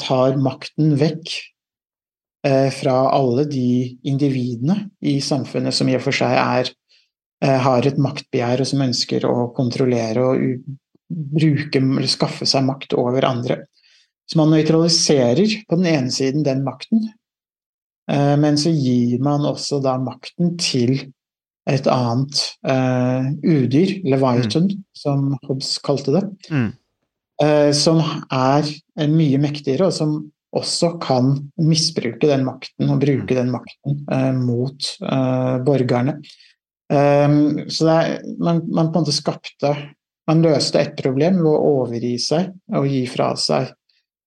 tar 0.00 0.34
makten 0.42 0.96
vekk 0.98 1.30
fra 2.74 2.96
alle 3.14 3.44
de 3.46 3.94
individene 4.02 4.80
i 5.06 5.20
samfunnet 5.22 5.78
som 5.78 5.86
i 5.86 5.94
og 5.94 6.02
for 6.08 6.18
seg 6.18 6.34
er 6.34 6.72
har 7.68 7.86
et 7.86 8.02
maktbegjær 8.02 8.64
og 8.64 8.70
som 8.72 8.82
ønsker 8.88 9.28
å 9.30 9.46
kontrollere 9.54 10.26
og 10.26 10.42
bruke 11.14 11.80
eller 11.80 12.10
skaffe 12.10 12.46
seg 12.48 12.66
makt 12.66 12.94
over 12.98 13.24
andre. 13.28 13.62
Så 14.30 14.38
man 14.40 14.52
nøytraliserer 14.54 15.64
på 15.68 15.76
den 15.80 15.86
ene 15.90 16.12
siden 16.14 16.44
den 16.46 16.62
makten, 16.64 17.02
eh, 18.10 18.36
men 18.40 18.56
så 18.60 18.72
gir 18.72 19.20
man 19.24 19.44
også 19.48 19.82
da 19.84 19.98
makten 20.00 20.56
til 20.60 20.96
et 21.68 21.86
annet 21.88 22.40
eh, 22.68 23.28
udyr, 23.40 23.98
Leviathan, 24.04 24.68
som 24.96 25.34
Hobbes 25.46 25.78
kalte 25.84 26.12
det, 26.12 26.24
Mm. 26.50 26.72
eh, 27.42 27.72
som 27.72 28.00
er 28.30 28.68
mye 29.08 29.38
mektigere, 29.40 29.86
og 29.88 29.92
som 29.92 30.30
også 30.54 31.00
kan 31.02 31.50
misbruke 31.58 32.28
den 32.28 32.44
makten 32.46 32.90
og 32.92 33.00
bruke 33.02 33.34
den 33.34 33.50
makten 33.50 34.04
eh, 34.12 34.32
mot 34.32 34.90
eh, 35.02 35.58
borgerne. 35.64 36.20
Um, 36.92 37.64
så 37.72 37.88
er, 37.88 38.18
man, 38.38 38.60
man 38.68 38.90
på 38.92 39.00
en 39.00 39.06
måte 39.06 39.12
skapte 39.16 39.70
Man 40.30 40.44
løste 40.44 40.80
et 40.80 40.94
problem 40.96 41.42
ved 41.42 41.50
å 41.50 41.72
overgi 41.82 42.14
seg 42.22 42.52
og 42.76 42.86
gi 42.88 43.02
fra 43.10 43.34
seg 43.36 43.72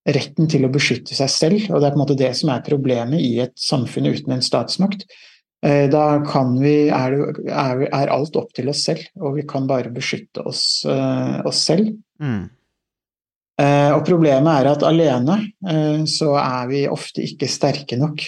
retten 0.07 0.47
til 0.49 0.63
å 0.63 0.71
beskytte 0.71 1.15
seg 1.17 1.31
selv, 1.31 1.63
og 1.71 1.81
det 1.81 1.89
er 1.89 1.95
på 1.95 1.99
en 1.99 2.03
måte 2.03 2.19
det 2.19 2.29
som 2.39 2.51
er 2.53 2.65
problemet 2.65 3.19
i 3.23 3.39
et 3.43 3.55
samfunn 3.59 4.07
uten 4.07 4.37
en 4.37 4.45
statsmakt. 4.45 5.07
Eh, 5.65 5.89
Da 5.91 6.21
kan 6.27 6.53
vi, 6.61 6.89
er, 6.93 7.17
er, 7.49 8.13
alt 8.13 8.37
opp 8.39 8.53
til 8.55 8.69
oss 8.71 8.85
selv, 8.87 9.03
og 9.19 9.35
vi 9.39 9.47
kan 9.47 9.67
bare 9.67 9.91
beskytte 9.93 10.45
oss, 10.47 10.85
eh, 10.85 11.41
oss 11.47 11.63
selv. 11.67 11.91
Mm. 12.21 12.49
Eh, 13.59 13.91
Og 13.97 14.05
problemet 14.05 14.61
er 14.61 14.71
at 14.71 14.85
alene 14.85 15.41
så 16.07 16.35
er 16.37 16.67
vi 16.69 16.87
ofte 16.87 17.25
ikke 17.25 17.49
sterke 17.49 17.97
nok. 17.97 18.21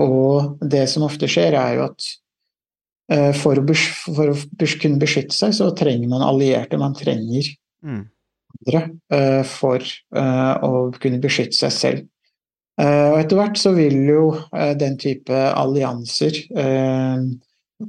Og 0.00 0.62
det 0.64 0.86
som 0.88 1.04
ofte 1.04 1.28
skjer, 1.28 1.52
er 1.58 1.74
jo 1.76 1.82
at 1.90 2.06
for 3.36 3.58
å, 3.60 3.64
for 4.16 4.30
å 4.32 4.34
kunne 4.80 4.96
beskytte 5.02 5.34
seg, 5.36 5.50
så 5.52 5.66
trenger 5.76 6.08
man 6.08 6.22
allierte. 6.24 6.78
Man 6.80 6.94
trenger 6.96 7.50
Mm. 7.84 8.06
andre 8.64 8.80
uh, 9.12 9.42
for 9.44 9.82
uh, 10.16 10.54
å 10.64 10.90
kunne 10.96 11.18
beskytte 11.20 11.52
seg 11.58 11.72
selv. 11.76 12.04
Uh, 12.80 13.12
Og 13.12 13.18
etter 13.20 13.36
hvert 13.36 13.58
så 13.60 13.74
vil 13.76 13.98
jo 14.08 14.22
eh, 14.56 14.72
den 14.80 14.96
type 14.96 15.36
allianser 15.36 16.38
eh, 16.56 17.20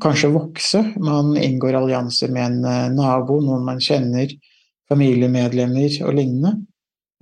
kanskje 0.04 0.34
vokse. 0.36 0.82
Man 1.00 1.32
inngår 1.40 1.78
allianser 1.80 2.30
med 2.36 2.44
en 2.44 2.68
eh, 2.68 2.90
nabo, 2.92 3.40
noen 3.42 3.64
man 3.66 3.80
kjenner, 3.80 4.36
familiemedlemmer 4.92 5.96
og 6.06 6.14
lignende. 6.20 6.52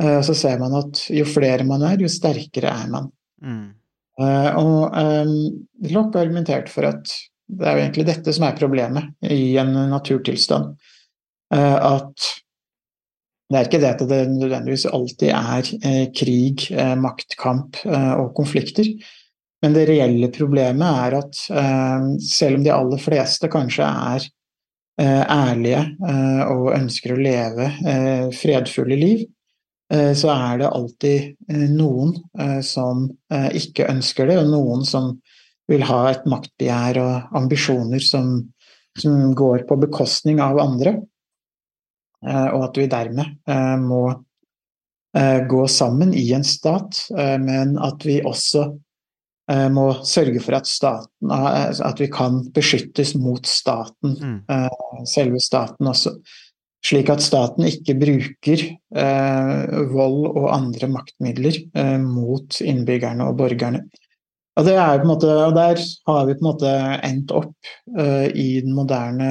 Eh, 0.01 0.17
Og 0.17 0.25
så 0.27 0.35
ser 0.35 0.57
man 0.59 0.73
at 0.81 1.05
jo 1.13 1.23
flere 1.29 1.63
man 1.69 1.85
er, 1.87 2.01
jo 2.01 2.09
sterkere 2.11 2.73
er 2.73 2.89
man. 2.91 3.11
Mm. 3.45 3.67
Eh, 4.19 4.49
Og 4.59 4.97
um, 4.97 5.37
Locke 5.93 6.19
argumenterte 6.25 6.73
for 6.73 6.89
at 6.89 7.13
det 7.51 7.67
er 7.67 7.77
jo 7.77 7.83
egentlig 7.83 8.05
dette 8.07 8.33
som 8.35 8.45
er 8.47 8.57
problemet 8.57 9.27
i 9.33 9.55
en 9.61 9.73
naturtilstand. 9.91 10.73
Eh, 11.53 11.75
At 11.77 12.29
det 13.51 13.59
er 13.59 13.67
ikke 13.67 13.81
det 13.83 13.89
at 13.91 14.05
det 14.09 14.21
nødvendigvis 14.31 14.87
alltid 14.89 15.29
er 15.29 15.73
eh, 15.83 16.05
krig, 16.15 16.69
eh, 16.71 16.95
maktkamp 16.97 17.83
og 17.85 18.31
konflikter. 18.37 18.87
Men 19.63 19.75
det 19.75 19.85
reelle 19.87 20.27
problemet 20.33 21.03
er 21.05 21.13
at 21.21 21.37
selv 22.19 22.57
om 22.57 22.63
de 22.65 22.71
aller 22.73 22.99
fleste 22.99 23.47
kanskje 23.47 23.85
er 23.87 24.25
ærlige 24.99 25.85
og 26.51 26.65
ønsker 26.75 27.13
å 27.13 27.21
leve 27.23 27.69
fredfulle 28.35 28.97
liv, 28.99 29.21
så 29.87 30.33
er 30.33 30.59
det 30.59 30.67
alltid 30.67 31.71
noen 31.71 32.11
som 32.59 33.05
ikke 33.55 33.87
ønsker 33.87 34.33
det, 34.33 34.35
og 34.43 34.51
noen 34.51 34.83
som 34.83 35.13
vil 35.71 35.85
ha 35.87 35.99
et 36.11 36.25
maktbegjær 36.29 36.99
og 37.01 37.37
ambisjoner 37.39 38.03
som, 38.03 38.35
som 38.99 39.33
går 39.37 39.65
på 39.69 39.77
bekostning 39.85 40.41
av 40.43 40.59
andre. 40.63 40.97
Eh, 42.25 42.47
og 42.53 42.69
at 42.69 42.79
vi 42.79 42.87
dermed 42.91 43.33
eh, 43.49 43.75
må 43.81 44.03
eh, 45.15 45.39
gå 45.49 45.65
sammen 45.71 46.13
i 46.15 46.25
en 46.35 46.45
stat, 46.47 47.05
men 47.13 47.77
at 47.81 48.07
vi 48.07 48.21
også 48.23 48.71
må 49.75 49.89
sørge 50.07 50.39
for 50.39 50.55
at 50.55 50.69
staten 50.71 51.31
At 51.35 51.99
vi 51.99 52.05
kan 52.07 52.37
beskyttes 52.55 53.11
mot 53.19 53.43
staten, 53.43 54.13
Mm. 54.15 55.03
selve 55.03 55.41
staten 55.43 55.89
også. 55.91 56.13
Slik 56.83 57.09
at 57.13 57.23
staten 57.23 57.63
ikke 57.67 57.95
bruker 57.95 58.63
eh, 58.99 59.75
vold 59.93 60.25
og 60.33 60.47
andre 60.51 60.89
maktmidler 60.91 61.59
eh, 61.79 61.99
mot 62.03 62.57
innbyggerne 62.59 63.27
og 63.29 63.37
borgerne. 63.39 63.85
Og, 64.53 64.67
det 64.67 64.75
er 64.77 64.99
på 65.01 65.07
en 65.07 65.09
måte, 65.09 65.33
der 65.55 65.81
har 66.07 66.25
vi 66.27 66.35
på 66.37 66.43
en 66.43 66.47
måte 66.47 66.71
endt 67.01 67.33
opp 67.33 67.55
uh, 67.97 68.27
i 68.29 68.61
den 68.61 68.75
moderne 68.77 69.29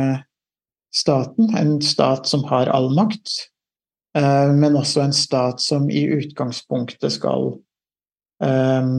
staten. 0.92 1.52
En 1.58 1.76
stat 1.84 2.26
som 2.28 2.42
har 2.50 2.70
all 2.74 2.90
makt, 2.96 3.36
uh, 4.18 4.50
men 4.50 4.78
også 4.78 5.04
en 5.04 5.14
stat 5.14 5.62
som 5.62 5.86
i 5.90 6.04
utgangspunktet 6.18 7.14
skal 7.14 7.52
um, 8.42 8.96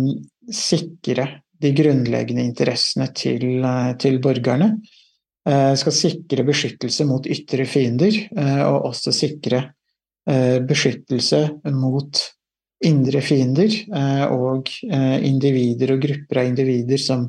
sikre 0.47 1.27
de 1.63 1.71
grunnleggende 1.75 2.45
interessene 2.47 3.09
til, 3.15 3.59
uh, 3.63 3.91
til 3.99 4.21
borgerne. 4.23 4.77
skal 5.43 5.91
sikre 5.91 6.45
beskyttelse 6.47 7.03
mot 7.03 7.25
ytre 7.27 7.65
fiender, 7.67 8.15
og 8.63 8.85
også 8.87 9.11
sikre 9.11 9.57
beskyttelse 10.63 11.41
mot 11.75 12.21
indre 12.87 13.21
fiender 13.23 13.71
eh, 13.71 14.25
og 14.31 14.69
eh, 14.87 15.17
individer 15.27 15.95
og 15.95 16.03
grupper 16.03 16.41
av 16.41 16.49
individer 16.49 17.01
som 17.01 17.25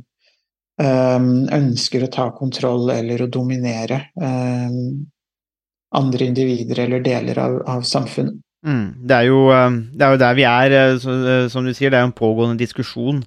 eh, 0.81 1.29
ønsker 1.59 2.05
å 2.05 2.13
ta 2.13 2.29
kontroll 2.37 2.91
eller 2.95 3.25
å 3.25 3.31
dominere 3.33 4.01
andre 5.95 6.27
individer 6.27 6.81
eller 6.85 7.03
deler 7.05 7.39
av, 7.39 7.57
av 7.71 7.83
samfunnet. 7.87 8.41
Mm, 8.67 8.87
det, 9.07 9.17
er 9.17 9.27
jo, 9.29 9.41
det, 9.93 10.03
er 10.03 10.15
jo, 10.15 10.21
der 10.23 10.37
vi 10.39 10.47
er, 10.49 10.75
som 11.53 11.67
du 11.67 11.75
sier, 11.77 11.93
det 11.93 11.99
er 11.99 12.07
jo 12.07 12.09
en 12.09 12.17
pågående 12.17 12.59
diskusjon 12.59 13.21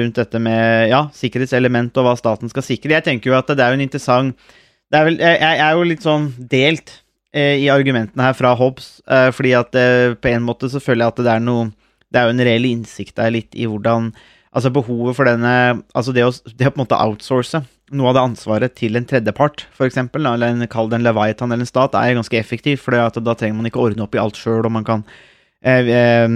rundt 0.00 0.18
dette 0.18 0.40
med 0.42 0.88
ja, 0.90 1.04
sikkerhetselement 1.14 2.00
og 2.00 2.06
hva 2.06 2.14
staten 2.18 2.50
skal 2.50 2.64
sikre. 2.64 2.96
Jeg 2.96 3.06
tenker 3.06 3.30
jo 3.30 3.36
at 3.38 3.52
det 3.52 3.62
er 3.62 3.76
en 3.76 3.84
interessant 3.84 4.34
er 4.88 5.04
vel, 5.04 5.18
jeg, 5.20 5.60
er 5.60 5.76
jo 5.76 5.86
litt 5.86 6.04
sånn 6.04 6.30
delt 6.50 6.94
i 7.36 7.68
argumentene 7.72 8.24
her 8.24 8.36
fra 8.36 8.54
Hobbes, 8.56 9.02
eh, 9.10 9.28
fordi 9.36 9.52
at 9.58 9.74
eh, 9.76 10.14
på 10.16 10.30
en 10.32 10.46
måte 10.46 10.70
så 10.72 10.80
føler 10.80 11.04
jeg 11.04 11.14
at 11.14 11.24
det 11.26 11.34
er 11.34 11.44
noe 11.44 11.70
Det 12.08 12.16
er 12.16 12.24
jo 12.24 12.32
en 12.32 12.46
reell 12.46 12.64
innsikt 12.64 13.18
der 13.20 13.34
litt 13.34 13.52
i 13.52 13.66
hvordan 13.68 14.12
Altså 14.48 14.70
behovet 14.72 15.16
for 15.18 15.28
denne 15.28 15.82
Altså 15.92 16.14
det 16.16 16.24
å, 16.24 16.32
det 16.32 16.70
å 16.70 16.72
på 16.72 16.80
en 16.80 16.86
måte 16.86 17.00
outsource 17.00 17.60
noe 17.88 18.10
av 18.10 18.16
det 18.16 18.22
ansvaret 18.24 18.74
til 18.76 18.98
en 18.98 19.06
tredjepart, 19.08 19.62
f.eks., 19.72 19.96
eller 19.96 20.50
en, 20.50 20.66
kall 20.68 20.90
det 20.90 20.98
en 20.98 21.06
Leviathan 21.06 21.52
eller 21.52 21.64
en 21.64 21.70
stat, 21.70 21.94
er 21.96 22.18
ganske 22.18 22.36
effektivt, 22.36 22.82
for 22.84 22.92
da 22.92 23.32
trenger 23.32 23.56
man 23.56 23.70
ikke 23.70 23.80
ordne 23.80 24.04
opp 24.04 24.16
i 24.16 24.20
alt 24.20 24.36
sjøl, 24.36 24.66
og 24.66 24.74
man 24.74 24.84
kan 24.84 25.04
eh, 25.64 25.88
eh, 25.88 26.26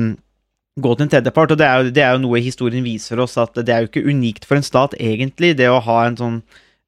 gå 0.80 0.94
til 0.94 1.04
en 1.04 1.12
tredjepart. 1.12 1.52
Og 1.52 1.60
det 1.60 1.68
er, 1.68 1.76
jo, 1.76 1.92
det 1.92 2.04
er, 2.06 2.16
jo, 2.16 2.22
noe 2.24 2.40
historien 2.40 2.86
viser 2.86 3.20
oss, 3.20 3.36
at 3.36 3.58
det 3.60 3.74
er 3.74 3.84
jo 3.84 3.90
ikke 3.90 4.06
unikt 4.08 4.48
for 4.48 4.58
en 4.58 4.66
stat, 4.66 4.96
egentlig, 4.96 5.52
det 5.60 5.68
å 5.68 5.82
ha 5.84 5.98
en 6.06 6.16
sånn 6.20 6.40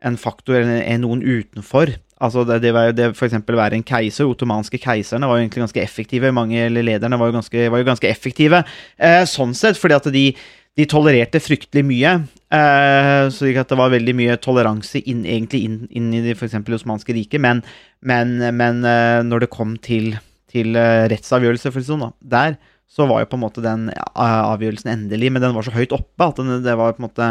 en 0.05 0.19
faktor 0.21 0.59
eller 0.61 0.99
noen 1.01 1.23
utenfor 1.25 1.95
Altså 2.23 2.45
det, 2.47 2.61
det, 2.63 2.73
var, 2.75 2.93
det 2.95 3.11
for 3.19 3.27
eksempel 3.27 3.59
være 3.59 3.79
en 3.79 3.87
keiser, 3.87 4.29
Ottomanske 4.31 4.79
keiserne 4.83 5.27
var 5.29 5.39
jo 5.39 5.47
egentlig 5.47 5.65
ganske 5.65 5.83
effektive. 5.83 6.31
Mange 6.35 6.69
lederne 6.71 7.19
var 7.21 7.31
jo 7.31 7.39
ganske, 7.39 7.65
var 7.73 7.83
jo 7.83 7.89
ganske 7.89 8.11
effektive 8.11 8.63
eh, 8.97 9.25
sånn 9.29 9.55
sett, 9.59 9.81
fordi 9.81 9.97
at 9.99 10.07
de, 10.15 10.25
de 10.79 10.87
tolererte 10.91 11.43
fryktelig 11.43 11.85
mye. 11.87 12.15
Eh, 12.55 13.25
så 13.35 13.51
det 13.51 13.81
var 13.81 13.95
veldig 13.95 14.15
mye 14.19 14.39
toleranse 14.43 15.03
inn, 15.03 15.25
egentlig 15.27 15.65
inn, 15.67 15.81
inn 15.91 16.13
i 16.15 16.23
det. 16.23 16.39
Osmanske 16.39 17.17
riket. 17.17 17.43
Men, 17.43 17.65
men, 18.01 18.39
men 18.55 18.85
eh, 18.87 19.21
når 19.27 19.47
det 19.47 19.53
kom 19.55 19.75
til, 19.83 20.15
til 20.55 20.79
uh, 20.79 21.11
rettsavgjørelse, 21.11 21.75
for 21.75 21.83
sånn, 21.83 22.07
da, 22.07 22.15
der 22.55 22.59
så 22.95 23.09
var 23.11 23.25
jo 23.25 23.31
på 23.33 23.39
en 23.39 23.43
måte 23.43 23.63
den 23.65 23.89
avgjørelsen 24.15 24.93
endelig, 24.93 25.33
men 25.35 25.43
den 25.43 25.55
var 25.57 25.67
så 25.67 25.73
høyt 25.75 25.95
oppe 25.97 26.29
at 26.29 26.39
den, 26.39 26.61
det 26.63 26.77
var 26.79 26.95
på 26.95 27.03
en 27.03 27.09
måte 27.09 27.31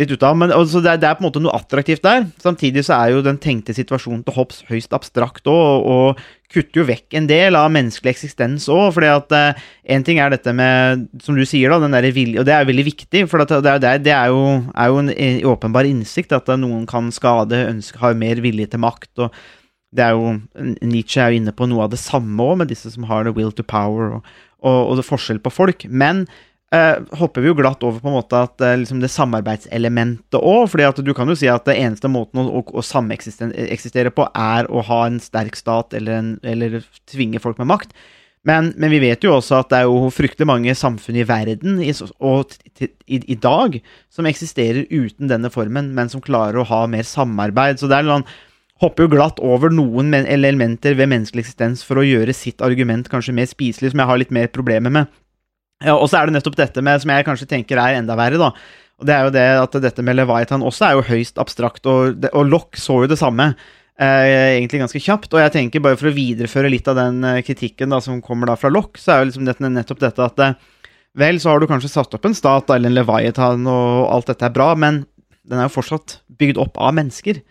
litt 0.00 0.12
ut 0.12 0.24
av. 0.24 0.36
Men 0.38 0.52
altså, 0.54 0.80
det, 0.82 0.94
er, 0.94 1.00
det, 1.02 1.08
er, 1.08 1.18
på 1.18 1.24
en 1.24 1.28
måte 1.28 1.42
noe 1.42 1.54
attraktivt 1.56 2.04
der. 2.04 2.26
Samtidig 2.42 2.84
så 2.86 2.96
er 2.96 3.12
jo 3.14 3.24
den 3.24 3.40
tenkte 3.42 3.74
situasjonen 3.76 4.22
til 4.26 4.36
Hobbes 4.36 4.62
høyst 4.70 4.94
abstrakt 4.96 5.48
òg, 5.50 5.60
og, 5.60 5.90
og, 6.16 6.38
kutter 6.52 6.82
jo 6.82 6.84
vekk 6.84 7.14
en 7.16 7.26
del 7.30 7.56
av 7.56 7.70
menneskelig 7.72 8.10
eksistens 8.12 8.66
òg. 8.68 8.90
fordi 8.92 9.08
at 9.08 9.30
eh, 9.36 9.62
en 9.94 10.02
ting 10.04 10.18
er 10.20 10.34
dette 10.34 10.52
med, 10.52 11.06
som 11.24 11.38
du 11.38 11.46
sier, 11.48 11.72
da, 11.72 11.80
den 11.80 11.96
der 11.96 12.10
vilje, 12.12 12.42
og 12.42 12.48
det 12.48 12.52
er 12.52 12.68
veldig 12.68 12.84
viktig. 12.90 13.24
For 13.30 13.40
det, 13.40 13.56
er, 13.56 14.02
det 14.04 14.12
er, 14.12 14.28
jo, 14.28 14.60
er 14.76 14.92
jo 14.92 15.00
en 15.00 15.10
åpenbar 15.54 15.88
innsikt 15.88 16.36
at 16.36 16.52
noen 16.60 16.84
kan 16.88 17.08
skade, 17.14 17.56
ønske, 17.70 18.00
har 18.02 18.18
mer 18.20 18.44
vilje 18.44 18.68
til 18.72 18.84
makt. 18.84 19.12
og 19.26 19.42
det 19.92 20.04
er 20.06 20.16
jo, 20.16 20.30
Nietzsche 20.80 21.20
er 21.20 21.32
jo 21.32 21.40
inne 21.42 21.52
på 21.52 21.66
noe 21.68 21.84
av 21.84 21.92
det 21.92 22.00
samme 22.00 22.40
òg, 22.40 22.62
med 22.62 22.72
disse 22.72 22.92
som 22.94 23.04
har 23.10 23.26
the 23.26 23.34
will 23.36 23.52
to 23.52 23.64
power, 23.64 24.16
og, 24.16 24.30
og, 24.64 24.78
og 24.92 24.96
det 25.00 25.08
forskjell 25.08 25.40
på 25.44 25.52
folk. 25.52 25.84
Men 25.88 26.24
Uh, 26.72 27.02
hopper 27.20 27.44
vi 27.44 27.50
jo 27.50 27.56
glatt 27.58 27.82
over 27.84 28.00
på 28.00 28.08
en 28.08 28.14
måte 28.16 28.38
at 28.46 28.62
eh, 28.64 28.78
liksom 28.80 29.02
det 29.02 29.10
samarbeidselementet 29.12 30.38
òg. 30.40 30.70
fordi 30.72 30.86
at 30.86 31.02
du 31.04 31.10
kan 31.12 31.28
jo 31.28 31.36
si 31.36 31.50
at 31.52 31.66
det 31.68 31.74
eneste 31.76 32.08
måten 32.08 32.40
å, 32.40 32.46
å, 32.48 32.62
å 32.64 32.84
sameksistere 32.86 34.12
på, 34.16 34.24
er 34.32 34.70
å 34.72 34.80
ha 34.88 35.02
en 35.04 35.18
sterk 35.20 35.58
stat 35.60 35.92
eller, 35.98 36.16
en, 36.16 36.30
eller 36.40 36.80
tvinge 37.12 37.42
folk 37.44 37.60
med 37.60 37.68
makt. 37.74 37.92
Men, 38.48 38.72
men, 38.80 38.88
vi 38.90 39.02
vet 39.04 39.22
jo 39.22 39.36
også 39.36 39.60
at 39.60 39.68
det 39.70 39.82
er 39.82 39.90
jo 39.90 40.08
fryktelig 40.10 40.48
mange 40.48 40.72
samfunn 40.74 41.20
i 41.20 41.26
verden 41.28 41.76
i, 41.84 41.92
og 42.24 42.56
i, 42.80 43.20
i, 43.20 43.36
dag 43.36 43.76
som 44.10 44.26
eksisterer 44.26 44.88
uten 44.88 45.28
denne 45.30 45.52
formen, 45.52 45.92
men 45.94 46.08
som 46.10 46.24
klarer 46.24 46.58
å 46.58 46.66
ha 46.72 46.86
mer 46.90 47.04
samarbeid. 47.06 47.78
Så 47.78 47.90
det 47.92 48.00
er 48.00 48.08
noen 48.08 48.26
hopper 48.82 49.06
jo 49.06 49.12
glatt 49.12 49.38
over 49.44 49.70
noen 49.70 50.16
elementer 50.24 50.96
ved 50.98 51.12
menneskelig 51.12 51.44
eksistens 51.44 51.84
for 51.86 52.00
å 52.00 52.06
gjøre 52.06 52.34
sitt 52.34 52.64
argument 52.64 53.12
kanskje 53.12 53.36
mer 53.36 53.46
spiselig, 53.50 53.92
som 53.92 54.02
jeg 54.02 54.10
har 54.10 54.24
litt 54.24 54.34
mer 54.34 54.50
problemer 54.50 54.96
med. 55.02 55.18
Ja, 55.82 55.96
og 55.96 56.08
så 56.10 56.20
er 56.20 56.28
det 56.28 56.36
nettopp 56.36 56.56
dette 56.58 56.82
med, 56.84 57.02
som 57.02 57.12
jeg 57.12 57.26
kanskje 57.26 57.50
tenker 57.50 57.80
er 57.82 57.98
enda 57.98 58.16
verre, 58.18 58.40
da. 58.40 58.52
Og 59.02 59.06
det 59.08 59.14
er 59.14 59.26
jo 59.26 59.34
det 59.34 59.46
at 59.58 59.78
dette 59.82 60.04
med 60.06 60.18
Leviathan 60.18 60.62
også 60.62 60.86
er 60.86 60.98
jo 60.98 61.06
høyst 61.08 61.40
abstrakt, 61.42 61.86
og, 61.90 62.26
og 62.30 62.44
Lock 62.50 62.78
så 62.78 63.00
jo 63.02 63.10
det 63.10 63.18
samme. 63.18 63.52
Eh, 64.00 64.56
egentlig 64.58 64.80
ganske 64.82 65.02
kjapt. 65.02 65.32
Og 65.34 65.42
jeg 65.42 65.54
tenker 65.54 65.82
bare 65.84 65.98
for 66.00 66.10
å 66.10 66.14
videreføre 66.16 66.70
litt 66.72 66.88
av 66.90 66.98
den 66.98 67.22
eh, 67.28 67.42
kritikken 67.44 67.92
da, 67.92 68.00
som 68.02 68.22
kommer 68.24 68.50
da 68.50 68.56
fra 68.58 68.70
Lock, 68.72 69.00
så 69.00 69.14
er 69.14 69.22
jo 69.22 69.30
liksom 69.30 69.48
nettopp 69.74 70.04
dette 70.04 70.28
at 70.28 70.44
eh, 70.44 70.60
Vel, 71.12 71.36
så 71.36 71.50
har 71.50 71.60
du 71.60 71.66
kanskje 71.68 71.90
satt 71.92 72.14
opp 72.16 72.24
en 72.24 72.32
stat 72.32 72.70
eller 72.72 72.88
en 72.88 72.94
Leviathan, 72.96 73.66
og 73.68 74.06
alt 74.14 74.30
dette 74.30 74.46
er 74.48 74.54
bra, 74.54 74.70
men 74.72 75.02
den 75.44 75.58
er 75.60 75.66
jo 75.66 75.74
fortsatt 75.74 76.14
bygd 76.40 76.56
opp 76.62 76.78
av 76.80 76.94
mennesker. 76.96 77.42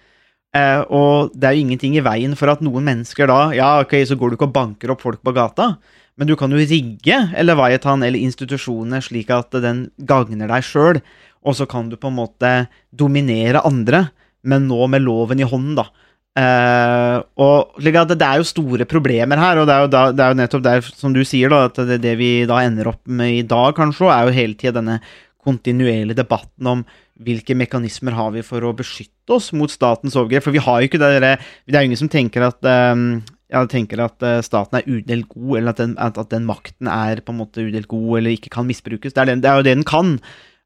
Eh, 0.57 0.79
og 0.89 1.35
det 1.37 1.45
er 1.45 1.53
jo 1.55 1.67
ingenting 1.67 1.93
i 1.99 2.01
veien 2.01 2.33
for 2.39 2.49
at 2.51 2.63
noen 2.65 2.83
mennesker 2.83 3.29
da 3.29 3.53
Ja, 3.55 3.69
ok, 3.85 3.93
så 4.09 4.17
går 4.19 4.33
du 4.33 4.35
ikke 4.35 4.49
og 4.49 4.55
banker 4.55 4.91
opp 4.91 5.05
folk 5.05 5.21
på 5.23 5.35
gata, 5.35 5.75
men 6.19 6.29
du 6.29 6.35
kan 6.39 6.51
jo 6.51 6.59
rigge 6.59 7.17
Leviathan 7.41 8.03
eller 8.05 8.21
institusjonene 8.21 9.01
slik 9.03 9.31
at 9.33 9.55
den 9.63 9.85
gagner 9.97 10.51
deg 10.51 10.65
sjøl, 10.67 11.01
og 11.41 11.57
så 11.57 11.65
kan 11.69 11.89
du 11.89 11.97
på 11.97 12.11
en 12.11 12.19
måte 12.19 12.51
dominere 12.93 13.63
andre, 13.65 14.09
men 14.45 14.67
nå 14.69 14.85
med 14.91 15.05
loven 15.05 15.41
i 15.41 15.47
hånden, 15.47 15.77
da. 15.79 15.89
Uh, 16.31 17.17
og 17.43 17.81
det, 17.83 18.23
er 18.23 18.37
jo 18.39 18.47
store 18.47 18.85
problemer 18.87 19.39
her, 19.41 19.59
og 19.59 19.67
det 19.67 19.73
er 19.75 19.81
jo, 19.83 19.89
da, 19.91 20.03
det 20.15 20.23
er 20.23 20.31
jo 20.31 20.39
nettopp 20.39 20.63
der, 20.63 20.85
som 20.95 21.15
du 21.15 21.25
sier, 21.27 21.51
da, 21.51 21.65
at 21.67 21.81
det, 21.89 21.99
det, 22.05 22.15
vi 22.21 22.31
da 22.47 22.61
ender 22.63 22.93
opp 22.93 23.01
med 23.03 23.35
i 23.35 23.43
dag, 23.43 23.73
kanskje, 23.75 24.07
er 24.07 24.29
jo 24.29 24.37
hele 24.37 24.55
tida 24.55 24.77
denne 24.79 25.01
kontinuerlige 25.41 26.21
debatten 26.21 26.69
om 26.69 26.85
hvilke 27.21 27.55
mekanismer 27.57 28.15
har 28.17 28.31
vi 28.33 28.43
for 28.45 28.63
å 28.65 28.73
beskytte 28.77 29.35
oss 29.35 29.51
mot 29.57 29.71
statens 29.73 30.15
overgrep. 30.17 30.45
For 30.45 30.55
vi 30.55 30.63
har 30.63 30.79
jo 30.81 30.89
ikke 30.89 31.01
det 31.01 31.11
Det 31.21 31.75
er 31.75 31.83
jo 31.83 31.89
ingen 31.89 31.99
som 31.99 32.09
tenker 32.09 32.47
at 32.47 32.61
um, 32.93 33.21
jeg 33.51 33.67
tenker 33.71 33.99
at 34.05 34.23
uh, 34.23 34.39
staten 34.45 34.79
er 34.79 34.87
udelt 34.87 35.27
god, 35.33 35.57
eller 35.59 35.73
at 35.73 35.81
den, 35.81 35.97
at, 35.99 36.21
den, 36.31 36.47
makten 36.47 36.87
er 36.87 37.19
på 37.25 37.33
en 37.33 37.41
måte 37.41 37.65
udelt 37.67 37.89
god, 37.91 38.17
eller 38.19 38.35
ikke 38.35 38.51
kan 38.53 38.67
misbrukes. 38.67 39.13
Det 39.13 39.21
er, 39.21 39.31
den, 39.33 39.43
det 39.43 39.51
er 39.51 39.59
jo 39.59 39.67
det 39.67 39.75
den 39.75 39.87
kan. 39.87 40.15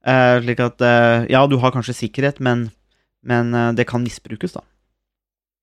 Uh, 0.06 0.38
slik 0.46 0.62
at 0.62 0.86
uh, 0.86 1.26
ja, 1.32 1.42
du 1.50 1.58
har 1.62 1.74
kanskje 1.74 1.98
sikkerhet, 1.98 2.40
men, 2.40 2.70
men 3.26 3.52
det 3.78 3.88
kan 3.90 4.06
misbrukes, 4.06 4.58
da. 4.58 4.66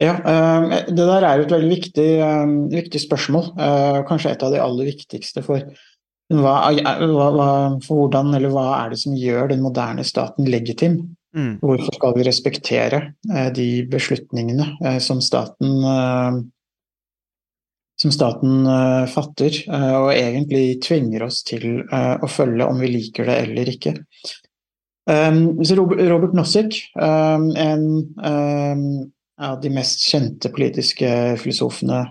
Ja, 0.03 0.17
det 0.89 0.99
der 0.99 1.23
er 1.23 1.39
jo 1.39 1.45
et 1.45 1.53
veldig 1.53 1.69
viktig, 1.71 2.07
viktig 2.73 3.01
spørsmål. 3.05 3.53
Kanskje 4.09 4.33
et 4.33 4.41
av 4.43 4.51
de 4.51 4.59
aller 4.59 4.89
viktigste 4.89 5.45
for 5.47 5.63
hva, 6.33 6.55
hva, 6.75 7.51
for 7.85 8.01
hvordan, 8.01 8.33
eller 8.35 8.51
hva 8.51 8.65
er 8.81 8.91
det 8.91 8.99
som 8.99 9.15
gjør 9.15 9.53
den 9.53 9.63
moderne 9.63 10.03
staten 10.03 10.49
legitim? 10.51 10.97
Mm. 11.39 11.53
Hvorfor 11.63 11.95
skal 11.95 12.17
vi 12.17 12.27
respektere 12.27 13.01
de 13.55 13.69
beslutningene 13.93 14.99
som 15.07 15.23
staten 15.23 15.87
som 18.03 18.13
staten 18.13 18.67
uh, 18.67 19.07
fatter, 19.11 19.55
uh, 19.71 19.97
og 20.05 20.11
egentlig 20.15 20.81
tvinger 20.83 21.27
oss 21.29 21.43
til 21.47 21.85
uh, 21.93 22.19
å 22.19 22.31
følge 22.31 22.67
om 22.67 22.83
vi 22.83 22.91
liker 22.97 23.29
det 23.29 23.39
eller 23.45 23.71
ikke. 23.71 23.95
Um, 25.11 25.61
Robert, 25.63 26.35
Nozick, 26.35 26.79
um, 26.99 27.51
en 27.59 27.87
um, 28.19 28.85
av 29.43 29.61
de 29.63 29.71
mest 29.75 30.03
kjente 30.07 30.51
politiske 30.55 31.09
filosofene 31.41 32.05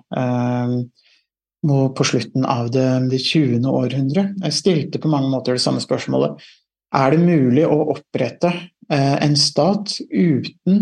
på 1.61 2.05
slutten 2.09 2.43
av 2.49 2.71
det 2.73 3.19
20. 3.21 3.61
århundre, 3.69 4.23
stilte 4.51 4.99
på 4.99 5.11
mange 5.13 5.29
måter 5.31 5.55
det 5.55 5.61
samme 5.63 5.79
spørsmålet. 5.79 6.41
Er 6.97 7.13
det 7.13 7.21
mulig 7.21 7.63
å 7.69 7.77
opprette 7.93 8.51
en 8.89 9.37
stat 9.39 9.93
uten 10.09 10.81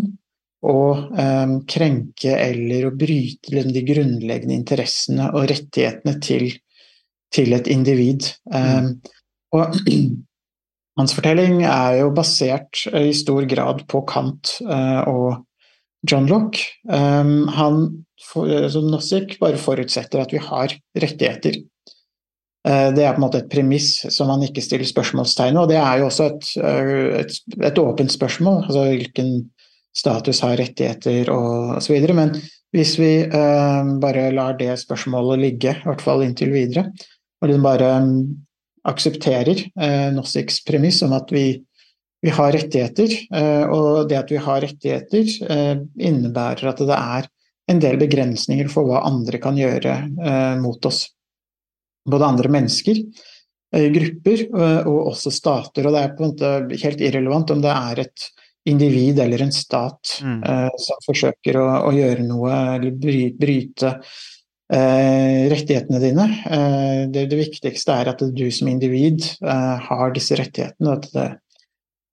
å 0.60 0.80
um, 1.15 1.54
krenke 1.69 2.34
eller 2.36 2.89
å 2.89 2.95
bryte 2.95 3.54
liksom, 3.54 3.72
de 3.76 3.84
grunnleggende 3.88 4.58
interessene 4.58 5.30
og 5.32 5.48
rettighetene 5.52 6.17
til, 6.24 6.50
til 7.32 7.56
et 7.56 7.69
individ. 7.72 8.28
Um, 8.52 8.98
og 9.56 9.78
hans 11.00 11.15
fortelling 11.15 11.63
er 11.63 12.02
jo 12.02 12.12
basert 12.15 12.84
uh, 12.91 13.06
i 13.08 13.15
stor 13.15 13.48
grad 13.50 13.86
på 13.91 14.04
Kant 14.10 14.58
uh, 14.67 15.08
og 15.08 16.10
John 16.10 16.28
Locke. 16.28 16.67
Um, 16.91 17.48
han, 17.56 17.82
for, 18.28 18.52
som 18.74 18.91
Nozick, 18.91 19.38
bare 19.39 19.60
forutsetter 19.60 20.24
at 20.24 20.36
vi 20.36 20.43
har 20.43 20.76
rettigheter. 21.00 21.62
Eh, 22.67 22.89
det 22.91 23.06
er 23.06 23.13
på 23.15 23.22
en 23.22 23.24
måte 23.24 23.39
et 23.39 23.52
premiss 23.52 24.02
som 24.12 24.28
man 24.28 24.43
ikke 24.43 24.63
stiller 24.63 24.88
spørsmålstegn 24.88 25.56
ved. 25.56 25.62
Og 25.63 25.72
det 25.72 25.80
er 25.80 26.02
jo 26.02 26.10
også 26.10 26.28
et, 26.28 26.50
eh, 26.60 27.22
et, 27.22 27.38
et 27.69 27.82
åpent 27.82 28.12
spørsmål, 28.12 28.65
altså 28.67 28.86
hvilken 28.89 29.32
status 29.95 30.41
har 30.45 30.58
rettigheter 30.60 31.32
og 31.34 31.80
osv. 31.80 31.97
Men 32.15 32.36
hvis 32.75 32.95
vi 33.02 33.13
eh, 33.25 33.93
bare 34.02 34.30
lar 34.36 34.58
det 34.60 34.75
spørsmålet 34.82 35.41
ligge, 35.41 35.73
i 35.73 35.88
hvert 35.88 36.04
fall 36.06 36.23
inntil 36.25 36.54
videre, 36.54 36.89
og 37.39 37.49
liksom 37.49 37.65
bare 37.65 37.89
mm, 38.06 38.21
aksepterer 38.89 39.65
eh, 39.65 40.10
Nossiks 40.15 40.62
premiss 40.67 41.02
om 41.06 41.15
at 41.17 41.32
vi, 41.34 41.47
vi 42.21 42.34
har 42.36 42.54
rettigheter, 42.56 43.15
eh, 43.36 43.65
og 43.65 44.10
det 44.12 44.19
at 44.19 44.34
vi 44.34 44.41
har 44.43 44.63
rettigheter 44.65 45.36
eh, 45.49 45.75
innebærer 46.10 46.71
at 46.71 46.84
det 46.86 46.99
er 46.99 47.30
en 47.69 47.82
del 47.82 47.99
begrensninger 48.02 48.69
for 48.71 48.89
hva 48.89 49.04
andre 49.08 49.41
kan 49.41 49.58
gjøre 49.58 49.95
eh, 50.06 50.56
mot 50.62 50.86
oss 50.89 51.08
både 52.10 52.25
andre 52.25 52.49
mennesker, 52.52 53.02
eh, 53.75 53.88
grupper 53.93 54.45
eh, 54.45 54.88
og 54.89 55.13
også 55.13 55.34
stater. 55.34 55.86
Og 55.86 55.95
det 55.95 56.04
er 56.04 56.15
på 56.15 56.25
en 56.25 56.34
måte 56.34 56.84
helt 56.84 57.04
irrelevant 57.06 57.54
om 57.54 57.62
det 57.63 57.73
er 57.73 58.06
et 58.06 58.30
individ 58.67 59.19
eller 59.19 59.41
en 59.41 59.52
stat 59.52 60.19
mm. 60.24 60.41
uh, 60.43 60.74
som 60.78 61.06
forsøker 61.06 61.60
å, 61.60 61.67
å, 61.88 61.93
gjøre 61.95 62.26
noe 62.28 62.58
eller 62.76 62.98
bry, 63.00 63.22
bryte 63.39 63.93
uh, 64.00 65.39
rettighetene 65.52 66.02
dine. 66.04 66.28
Uh, 66.45 67.04
det, 67.12 67.28
det, 67.32 67.39
viktigste 67.39 67.95
er 67.95 68.12
at 68.13 68.24
du 68.24 68.45
som 68.54 68.72
individ 68.72 69.26
har 69.39 70.13
disse 70.15 70.38
rettighetene, 70.39 70.98
at 70.98 71.08
det, 71.13 71.30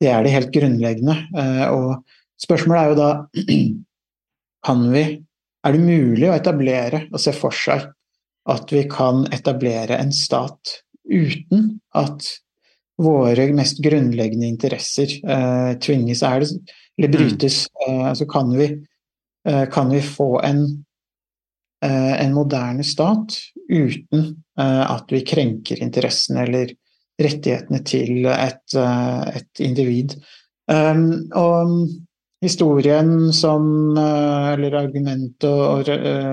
det, 0.02 0.12
er 0.12 0.24
det 0.24 0.34
helt 0.36 0.54
grunnleggende. 0.54 1.18
og 1.72 2.06
spørsmålet 2.40 2.82
er 2.82 2.92
jo 2.92 2.98
da 3.00 3.10
kan 4.66 4.88
vi 4.92 5.06
Er 5.66 5.74
det 5.74 5.82
mulig 5.82 6.28
å 6.30 6.34
etablere 6.36 7.06
og 7.10 7.18
se 7.18 7.32
for 7.34 7.54
seg 7.54 7.88
at 8.46 8.70
vi 8.70 8.84
kan 8.86 9.24
etablere 9.34 9.96
en 9.98 10.12
stat 10.14 10.76
uten 11.10 11.80
at 11.98 12.28
våre 13.02 13.46
mest 13.52 13.78
grunnleggende 13.84 14.48
interesser 14.48 15.10
eh, 15.28 15.72
tvinges 15.82 16.22
er 16.24 16.46
eller 16.98 17.08
mm. 17.08 17.12
brytes. 17.16 17.66
Mm. 17.68 18.00
Eh, 18.00 18.08
altså 18.08 18.26
kan 18.26 18.56
vi, 18.56 18.70
eh, 19.48 19.64
kan 19.72 19.90
vi 19.90 20.00
få 20.02 20.40
en, 20.40 20.62
eh, 21.84 22.24
en, 22.24 22.34
moderne 22.34 22.84
stat 22.84 23.36
uten 23.68 24.44
eh, 24.58 24.90
at 24.90 25.12
vi 25.12 25.20
krenker 25.26 25.82
interessene 25.82 26.46
eller 26.46 26.72
rettighetene 27.20 27.82
til 27.84 28.26
et, 28.32 28.64
eh, 28.74 29.36
et 29.36 29.64
individ. 29.64 30.18
Um, 30.66 31.30
og 31.38 31.86
historien 32.42 33.30
som 33.32 33.94
Eller 33.96 34.74
argumentet 34.74 35.46
og 35.46 35.86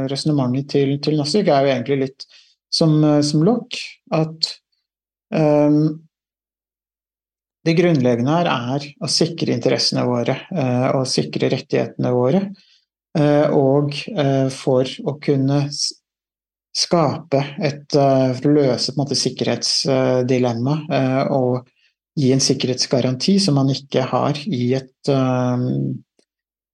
resonnementet 0.10 0.71
til, 0.71 0.95
til 1.06 1.19
Nassik 1.19 1.47
er 1.47 1.67
jo 1.67 1.69
egentlig 1.69 1.97
litt 2.02 2.26
som, 2.73 2.97
som 3.21 3.43
Lock. 3.45 3.78
At 4.12 4.49
um, 5.30 6.02
det 7.63 7.76
grunnleggende 7.78 8.36
her 8.36 8.49
er 8.52 8.86
å 8.99 9.10
sikre 9.12 9.56
interessene 9.56 10.04
våre 10.08 10.36
uh, 10.52 10.89
og 10.97 11.08
sikre 11.10 11.52
rettighetene 11.54 12.12
våre. 12.15 12.45
Uh, 13.15 13.47
og 13.56 13.93
uh, 14.17 14.49
for 14.52 14.89
å 15.06 15.15
kunne 15.23 15.67
skape 16.73 17.39
et 17.62 17.93
For 17.93 18.47
å 18.49 18.52
løse 18.56 18.95
måte 18.97 19.13
sikkerhetsdilemma 19.13 20.71
og 21.30 21.67
gi 22.17 22.32
en 22.34 22.41
sikkerhetsgaranti 22.41 23.36
som 23.43 23.60
man 23.60 23.69
ikke 23.69 24.02
har 24.10 24.39
i, 24.47 24.71
et, 24.73 25.12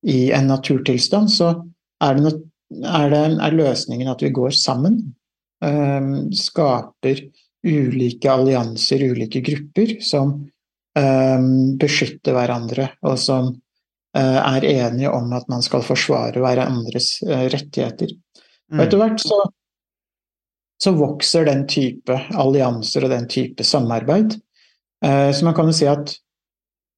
i 0.08 0.22
en 0.38 0.48
naturtilstand, 0.48 1.34
så 1.36 1.50
er, 2.00 2.16
det, 2.16 2.32
er, 2.80 3.12
det, 3.12 3.20
er, 3.44 3.58
løsningen 3.60 4.08
at 4.14 4.24
vi 4.24 4.32
går 4.40 4.56
sammen. 4.56 5.02
Skaper 6.46 7.20
ulike 7.68 8.32
allianser, 8.32 9.04
ulike 9.04 9.44
grupper, 9.44 9.98
som 10.00 10.38
beskytter 11.80 12.36
hverandre, 12.36 12.90
og 13.08 13.16
som 13.22 13.54
uh, 13.54 14.40
er 14.40 14.66
enige 14.68 15.12
om 15.14 15.32
at 15.38 15.46
man 15.52 15.64
skal 15.64 15.86
forsvare 15.86 16.42
hverandres 16.44 17.14
uh, 17.24 17.46
rettigheter. 17.54 18.12
Mm. 18.68 18.80
Og 18.80 18.84
etter 18.84 19.02
hvert 19.02 19.24
så, 19.24 19.38
så 20.84 20.94
vokser 20.98 21.48
den 21.48 21.64
type 21.72 22.18
allianser 22.36 23.08
og 23.08 23.14
den 23.14 23.30
type 23.32 23.64
samarbeid 23.64 24.36
Eh, 25.06 25.32
så 25.32 25.46
man 25.46 25.56
kan 25.56 25.70
jo 25.70 25.76
si 25.76 25.88
at 25.88 26.14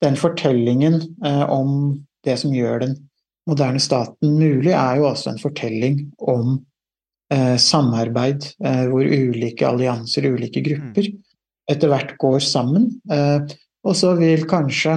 den 0.02 0.18
fortellingen 0.18 1.02
eh, 1.26 1.44
om 1.50 2.02
det 2.26 2.38
som 2.42 2.54
gjør 2.54 2.86
den 2.86 2.98
moderne 3.50 3.82
staten 3.82 4.38
mulig, 4.38 4.74
er 4.74 5.00
jo 5.00 5.10
også 5.10 5.32
en 5.32 5.42
fortelling 5.42 6.04
om 6.20 6.60
eh, 7.34 7.58
samarbeid 7.58 8.52
hvor 8.62 9.06
ulike 9.06 9.66
allianser, 9.66 10.30
ulike 10.30 10.62
grupper, 10.66 11.10
mm. 11.10 11.24
etter 11.74 11.92
hvert 11.92 12.14
går 12.22 12.40
sammen. 12.46 12.92
Og 13.82 13.96
så 13.98 14.12
vil 14.14 14.44
kanskje 14.46 14.94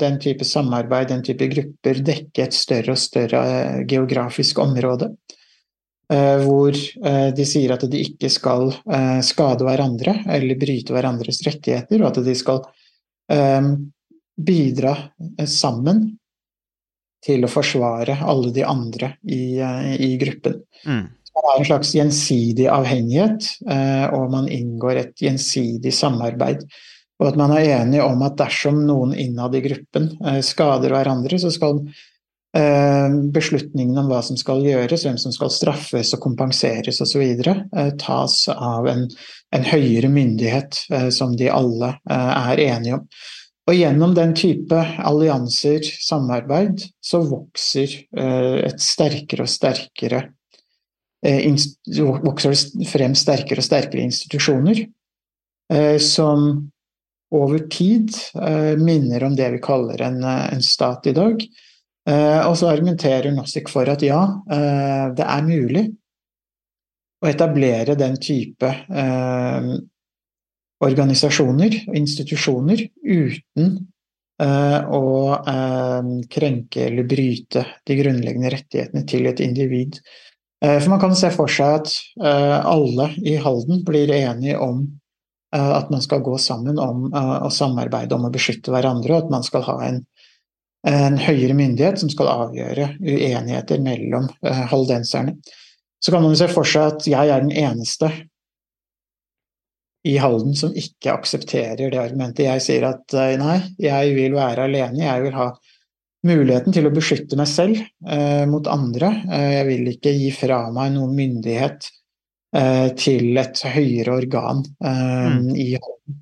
den 0.00 0.14
type 0.16 0.46
samarbeid, 0.48 1.10
den 1.10 1.20
type 1.26 1.50
grupper, 1.52 1.98
dekke 2.00 2.46
et 2.46 2.56
større 2.56 2.94
og 2.94 3.00
større 3.02 3.42
geografisk 3.90 4.62
område. 4.64 5.10
Eh, 6.12 6.42
hvor 6.44 6.74
eh, 6.76 7.30
de 7.32 7.44
sier 7.48 7.72
at 7.72 7.84
de 7.88 8.02
ikke 8.04 8.28
skal 8.28 8.68
eh, 8.68 9.20
skade 9.24 9.64
hverandre 9.64 10.18
eller 10.36 10.58
bryte 10.60 10.92
hverandres 10.92 11.40
rettigheter, 11.46 12.02
og 12.02 12.10
at 12.10 12.24
de 12.26 12.36
skal 12.38 12.64
bidra 14.36 14.90
sammen 15.48 16.02
til 17.24 17.46
å 17.46 17.48
forsvare 17.48 18.18
alle 18.20 18.50
de 18.52 18.66
andre 18.68 19.14
i, 19.32 19.56
i 19.96 20.10
gruppen. 20.20 20.58
Mm. 20.84 21.06
Det 21.08 21.40
er 21.40 21.54
en 21.54 21.68
slags 21.70 21.94
gjensidig 21.96 22.66
avhengighet, 22.68 23.48
og 24.12 24.26
man 24.34 24.50
inngår 24.52 25.00
et 25.00 25.24
gjensidig 25.24 25.94
samarbeid. 25.96 26.66
Og 27.22 27.28
at 27.30 27.38
man 27.38 27.52
er 27.54 27.68
enig 27.80 28.02
om 28.02 28.22
at 28.26 28.38
dersom 28.40 28.80
noen 28.88 29.14
innad 29.14 29.54
i 29.54 29.62
gruppen 29.62 30.08
skader 30.42 30.90
hverandre, 30.90 31.38
så 31.38 31.52
skal 31.54 31.84
Eh, 32.54 33.14
beslutningene 33.34 33.98
om 33.98 34.10
hva 34.12 34.20
som 34.22 34.36
skal 34.38 34.60
gjøres, 34.62 35.02
hvem 35.02 35.16
som 35.18 35.32
skal 35.34 35.50
straffes 35.50 36.12
og 36.14 36.20
kompenseres 36.22 37.00
osv., 37.02 37.22
eh, 37.42 37.88
tas 37.98 38.36
av 38.54 38.86
en, 38.86 39.08
en, 39.50 39.64
høyere 39.66 40.06
myndighet 40.12 40.78
eh, 40.94 41.08
som 41.10 41.34
de 41.34 41.48
alle 41.50 41.96
er 42.06 42.62
enige 42.62 43.00
om. 43.00 43.08
Og 43.66 43.74
gjennom 43.74 44.14
den 44.14 44.36
type 44.38 44.78
allianser, 44.78 45.82
samarbeid, 45.82 46.84
så 47.02 47.22
vokser 47.24 47.94
et 48.12 48.82
sterkere 48.84 49.46
og 49.46 49.48
sterkere 49.48 50.18
vokser 51.24 52.52
det 52.52 52.88
frem 52.90 53.14
sterkere 53.16 53.64
og 53.64 53.64
sterkere 53.64 54.04
institusjoner 54.04 54.82
som 55.96 56.44
over 57.34 57.64
tid 57.72 58.14
minner 58.78 59.24
om 59.26 59.34
det 59.36 59.50
vi 59.56 59.62
kaller 59.62 60.02
en, 60.06 60.20
en 60.24 60.62
stat 60.62 61.08
i 61.10 61.14
dag 61.16 61.42
Eh, 62.04 62.40
og 62.44 62.56
så 62.60 62.68
argumenterer 62.68 63.32
Nossik 63.32 63.70
for 63.72 63.88
at 63.88 64.02
ja, 64.04 64.20
eh, 64.52 65.06
det 65.16 65.24
er 65.24 65.46
mulig 65.46 65.84
å 67.24 67.30
etablere 67.30 67.96
den 67.96 68.18
type 68.20 68.68
eh, 68.68 69.70
organisasjoner 70.84 71.78
og 71.86 71.96
institusjoner 71.96 72.86
uten 73.00 73.76
å 74.34 75.00
krenke 76.34 76.80
eller 76.88 77.06
bryte 77.06 77.60
de 77.86 77.96
grunnleggende 78.00 78.50
rettighetene 78.50 79.04
til 79.06 79.28
et 79.30 79.38
individ. 79.44 80.00
For 80.58 80.90
man 80.90 80.98
kan 80.98 81.14
se 81.14 81.30
for 81.30 81.46
seg 81.54 81.76
at 81.78 81.92
alle 82.66 83.06
i 83.22 83.36
Halden 83.38 83.84
blir 83.86 84.10
enige 84.10 84.58
om 84.58 84.82
at 85.54 85.90
man 85.92 86.02
skal 86.02 86.22
gå 86.26 86.34
sammen 86.42 86.80
om 86.82 87.04
å 87.14 87.50
samarbeide 87.52 88.16
om 88.16 88.26
å 88.26 88.32
beskytte 88.34 88.72
hverandre, 88.74 89.14
og 89.14 89.26
at 89.26 89.34
man 89.36 89.46
skal 89.46 89.62
ha 89.68 89.76
en 89.86 90.00
en 90.84 91.16
høyere 91.18 91.56
myndighet 91.56 92.00
som 92.00 92.10
skal 92.12 92.28
avgjøre 92.28 92.94
uenigheter 93.00 93.80
mellom 93.82 94.28
uh, 94.44 94.64
haldenserne. 94.70 95.38
Så 96.00 96.12
kan 96.12 96.24
man 96.24 96.36
se 96.36 96.48
for 96.52 96.68
seg 96.68 96.92
at 96.92 97.06
jeg 97.08 97.32
er 97.32 97.44
den 97.44 97.54
eneste 97.56 98.10
i 100.04 100.18
Halden 100.20 100.52
som 100.58 100.74
ikke 100.76 101.14
aksepterer 101.14 101.88
det 101.88 102.00
argumentet. 102.00 102.44
Jeg 102.44 102.60
sier 102.60 102.84
at 102.90 103.14
nei, 103.40 103.56
jeg 103.80 104.12
vil 104.18 104.36
være 104.36 104.66
alene, 104.68 105.00
jeg 105.00 105.22
vil 105.24 105.38
ha 105.38 105.46
muligheten 106.28 106.76
til 106.76 106.88
å 106.88 106.92
beskytte 106.92 107.38
meg 107.40 107.48
selv 107.48 107.80
eh, 107.80 108.44
mot 108.48 108.68
andre. 108.68 109.10
jeg 109.32 109.64
vil 109.70 109.88
ikke 109.94 110.12
gi 110.12 110.28
fra 110.36 110.60
meg 110.76 110.92
noen 110.92 111.16
myndighet 111.16 111.88
til 113.00 113.40
et 113.40 113.60
høyere 113.66 114.12
organ 114.14 114.60
mm. 114.78 115.48
i 115.58 115.72
hånden. 115.74 116.20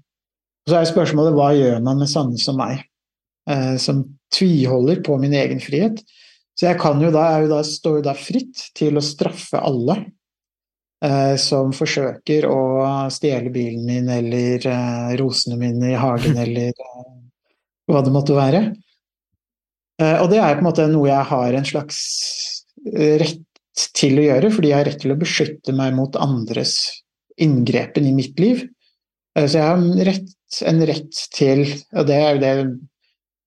Så 0.65 0.79
er 0.79 0.87
spørsmålet 0.89 1.35
hva 1.37 1.51
gjør 1.53 1.83
man 1.85 2.01
med 2.01 2.09
sanne 2.09 2.41
som 2.41 2.57
meg? 2.57 2.81
eh, 3.51 3.77
som 3.77 4.19
tviholder 4.35 4.97
på 4.97 5.19
min 5.19 5.35
egen 5.35 5.61
frihet. 5.61 6.03
Så 6.55 6.67
jeg 6.69 6.81
kan 6.81 7.01
jo 7.03 7.11
da, 7.15 7.27
jo 7.43 7.51
da, 7.51 7.63
står 7.65 8.01
jo 8.01 8.07
da 8.07 8.15
fritt 8.17 8.67
til 8.77 8.99
å 8.99 9.05
straffe 9.05 9.61
alle 9.61 9.97
eh, 11.05 11.35
som 11.41 11.73
forsøker 11.77 12.47
å 12.49 12.63
stjele 13.13 13.53
bilen 13.55 13.87
min 13.89 14.11
eller 14.13 14.67
eh, 14.69 15.15
rosene 15.21 15.59
mine 15.61 15.95
i 15.95 15.99
hagen 15.99 16.39
eller 16.45 16.73
eh, 16.73 17.07
hva 17.91 18.05
det 18.05 18.15
måtte 18.15 18.37
være. 18.37 18.67
Eh, 20.01 20.19
og 20.21 20.29
det 20.33 20.43
er 20.43 20.55
på 20.55 20.65
en 20.65 20.71
måte 20.71 20.91
noe 20.93 21.09
jeg 21.09 21.31
har 21.33 21.59
en 21.59 21.69
slags 21.69 22.03
rett 22.93 23.52
til 24.03 24.19
å 24.19 24.27
gjøre, 24.27 24.51
fordi 24.53 24.73
jeg 24.73 24.79
har 24.81 24.89
rett 24.91 25.01
til 25.05 25.15
å 25.15 25.21
beskytte 25.21 25.75
meg 25.79 25.95
mot 25.97 26.19
andres 26.21 26.77
inngrepen 27.41 28.07
i 28.11 28.15
mitt 28.17 28.41
liv. 28.43 28.67
Eh, 29.39 29.47
så 29.47 29.61
jeg 29.61 29.67
har 29.67 29.79
en 29.79 30.07
rett, 30.11 30.33
en 30.69 30.83
rett 30.91 31.23
til, 31.33 31.65
og 31.97 32.09
det 32.11 32.19
er 32.19 32.35
jo 32.35 32.43
det 32.43 32.53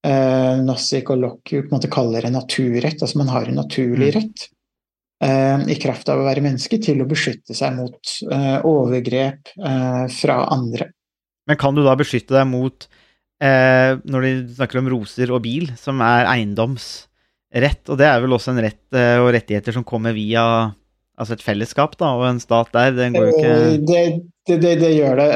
eh, 0.06 0.64
Nozick 0.66 1.12
og 1.14 1.22
Locke 1.22 1.62
på 1.62 1.70
en 1.70 1.76
måte 1.78 1.92
kaller 1.94 2.26
en 2.28 2.38
naturrett. 2.40 3.02
Altså 3.02 3.22
man 3.22 3.32
har 3.34 3.50
en 3.50 3.60
naturlig 3.62 4.12
Mm. 4.14 4.18
rett 4.20 4.48
eh, 5.24 5.66
i 5.74 5.80
kraft 5.82 6.10
av 6.12 6.20
å 6.22 6.28
være 6.28 6.44
menneske 6.46 6.80
til 6.82 7.02
å 7.02 7.08
beskytte 7.10 7.56
seg 7.58 7.78
mot 7.78 8.16
eh, 8.32 8.60
overgrep 8.66 9.54
eh, 9.58 10.06
fra 10.12 10.42
andre. 10.54 10.92
Men 11.48 11.58
kan 11.62 11.76
du 11.78 11.84
da 11.86 11.94
beskytte 11.98 12.34
deg 12.34 12.48
mot, 12.50 12.88
eh, 13.42 13.96
når 14.04 14.26
de 14.26 14.32
snakker 14.58 14.82
om 14.82 14.90
roser 14.90 15.32
og 15.32 15.44
bil, 15.46 15.70
som 15.78 16.02
er 16.02 16.26
eiendomsrett, 17.56 17.90
og 17.90 17.98
det 17.98 18.08
er 18.10 18.22
vel 18.24 18.36
også 18.36 18.52
en 18.54 18.64
rett 18.66 18.98
eh, 19.00 19.18
og 19.22 19.32
rettigheter 19.36 19.76
som 19.76 19.84
kommer 19.88 20.14
via 20.16 20.74
altså 21.16 21.34
et 21.38 21.44
fellesskap 21.46 21.96
da, 21.98 22.12
og 22.18 22.26
en 22.28 22.42
stat 22.44 22.72
der, 22.76 22.92
den 22.92 23.14
går 23.16 23.30
jo 23.30 23.36
ikke 23.38 23.54
Eh, 23.56 23.78
Det, 23.80 24.02
det, 24.48 24.58
det, 24.62 24.74
det 24.82 24.92
gjør 24.98 25.16
det. 25.22 25.30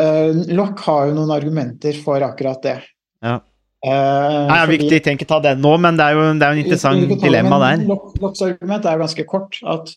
Lock 0.51 0.58
Locke 0.58 0.84
har 0.89 1.08
jo 1.08 1.15
noen 1.15 1.32
argumenter 1.32 1.95
for 2.03 2.21
akkurat 2.21 2.62
det. 2.62 2.77
Ja. 3.23 3.39
Uh, 3.79 4.47
Nei, 4.49 4.60
fordi- 4.65 4.77
viktig, 4.77 5.03
trenger 5.03 5.21
ikke 5.21 5.29
ta 5.29 5.39
den 5.39 5.62
nå, 5.63 5.77
men 5.79 5.95
det 5.95 6.03
er 6.03 6.17
jo, 6.17 6.23
det 6.36 6.43
er 6.43 6.51
jo 6.51 6.58
en 6.58 6.63
interessant 6.65 7.10
ta 7.10 7.15
dilemma 7.23 7.60
der. 7.63 7.86
Locks 7.88 8.41
argument 8.43 8.86
er 8.86 8.97
jo 8.97 9.03
ganske 9.05 9.25
kort. 9.25 9.60
at 9.63 9.93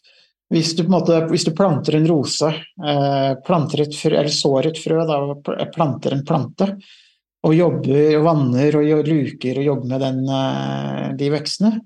hvis 0.52 0.74
du, 0.76 0.84
måte, 0.86 1.16
hvis 1.30 1.46
du 1.48 1.54
planter 1.56 1.96
en 1.96 2.06
rose, 2.06 2.46
eh, 2.46 3.30
planter 3.46 3.82
et 3.82 3.94
frø, 3.96 4.12
eller 4.12 4.28
sår 4.30 4.68
et 4.68 4.78
frø, 4.78 5.00
da, 5.08 5.64
planter 5.72 6.12
en 6.12 6.24
plante, 6.28 6.68
og 7.42 7.54
jobber 7.56 8.18
og 8.18 8.26
vanner 8.28 8.76
og 8.78 9.08
luker 9.08 9.58
og 9.58 9.64
jobber 9.64 9.88
med 9.88 10.00
den, 10.04 10.20
eh, 10.28 11.12
de 11.18 11.30
vekstene, 11.32 11.80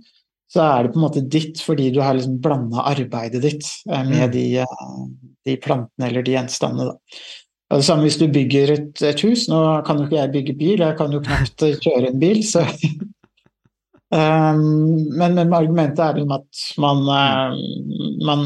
så 0.52 0.62
er 0.62 0.84
det 0.84 0.92
på 0.94 1.00
en 1.00 1.06
måte 1.06 1.24
ditt 1.26 1.60
fordi 1.62 1.88
du 1.94 1.98
har 2.04 2.14
liksom 2.14 2.38
blanda 2.42 2.84
arbeidet 2.86 3.42
ditt 3.42 3.66
eh, 3.90 4.04
med 4.06 4.28
Mm. 4.28 4.32
de, 4.32 4.44
eh, 4.62 5.02
de 5.48 5.56
plantene 5.62 6.08
eller 6.08 6.22
de 6.22 6.36
gjenstandene. 6.36 6.92
Da. 6.92 7.20
Og 7.70 7.80
det 7.80 7.86
samme 7.88 8.06
hvis 8.06 8.18
du 8.20 8.28
bygger 8.30 8.72
et, 8.76 9.02
et 9.02 9.22
hus. 9.26 9.48
Nå 9.50 9.60
kan 9.86 9.98
jo 9.98 10.06
ikke 10.06 10.20
jeg 10.20 10.34
bygge 10.36 10.58
bil, 10.58 10.84
jeg 10.84 10.98
kan 10.98 11.12
jo 11.12 11.20
knapt 11.20 11.66
eh, 11.66 11.78
kjøre 11.82 12.12
en 12.12 12.22
bil. 12.22 12.42
så 12.46 12.66
Um, 14.06 15.08
men, 15.18 15.34
men 15.34 15.50
argumentet 15.52 15.98
er 15.98 16.14
liksom 16.14 16.34
at 16.36 16.60
man, 16.78 17.00
man, 18.22 18.44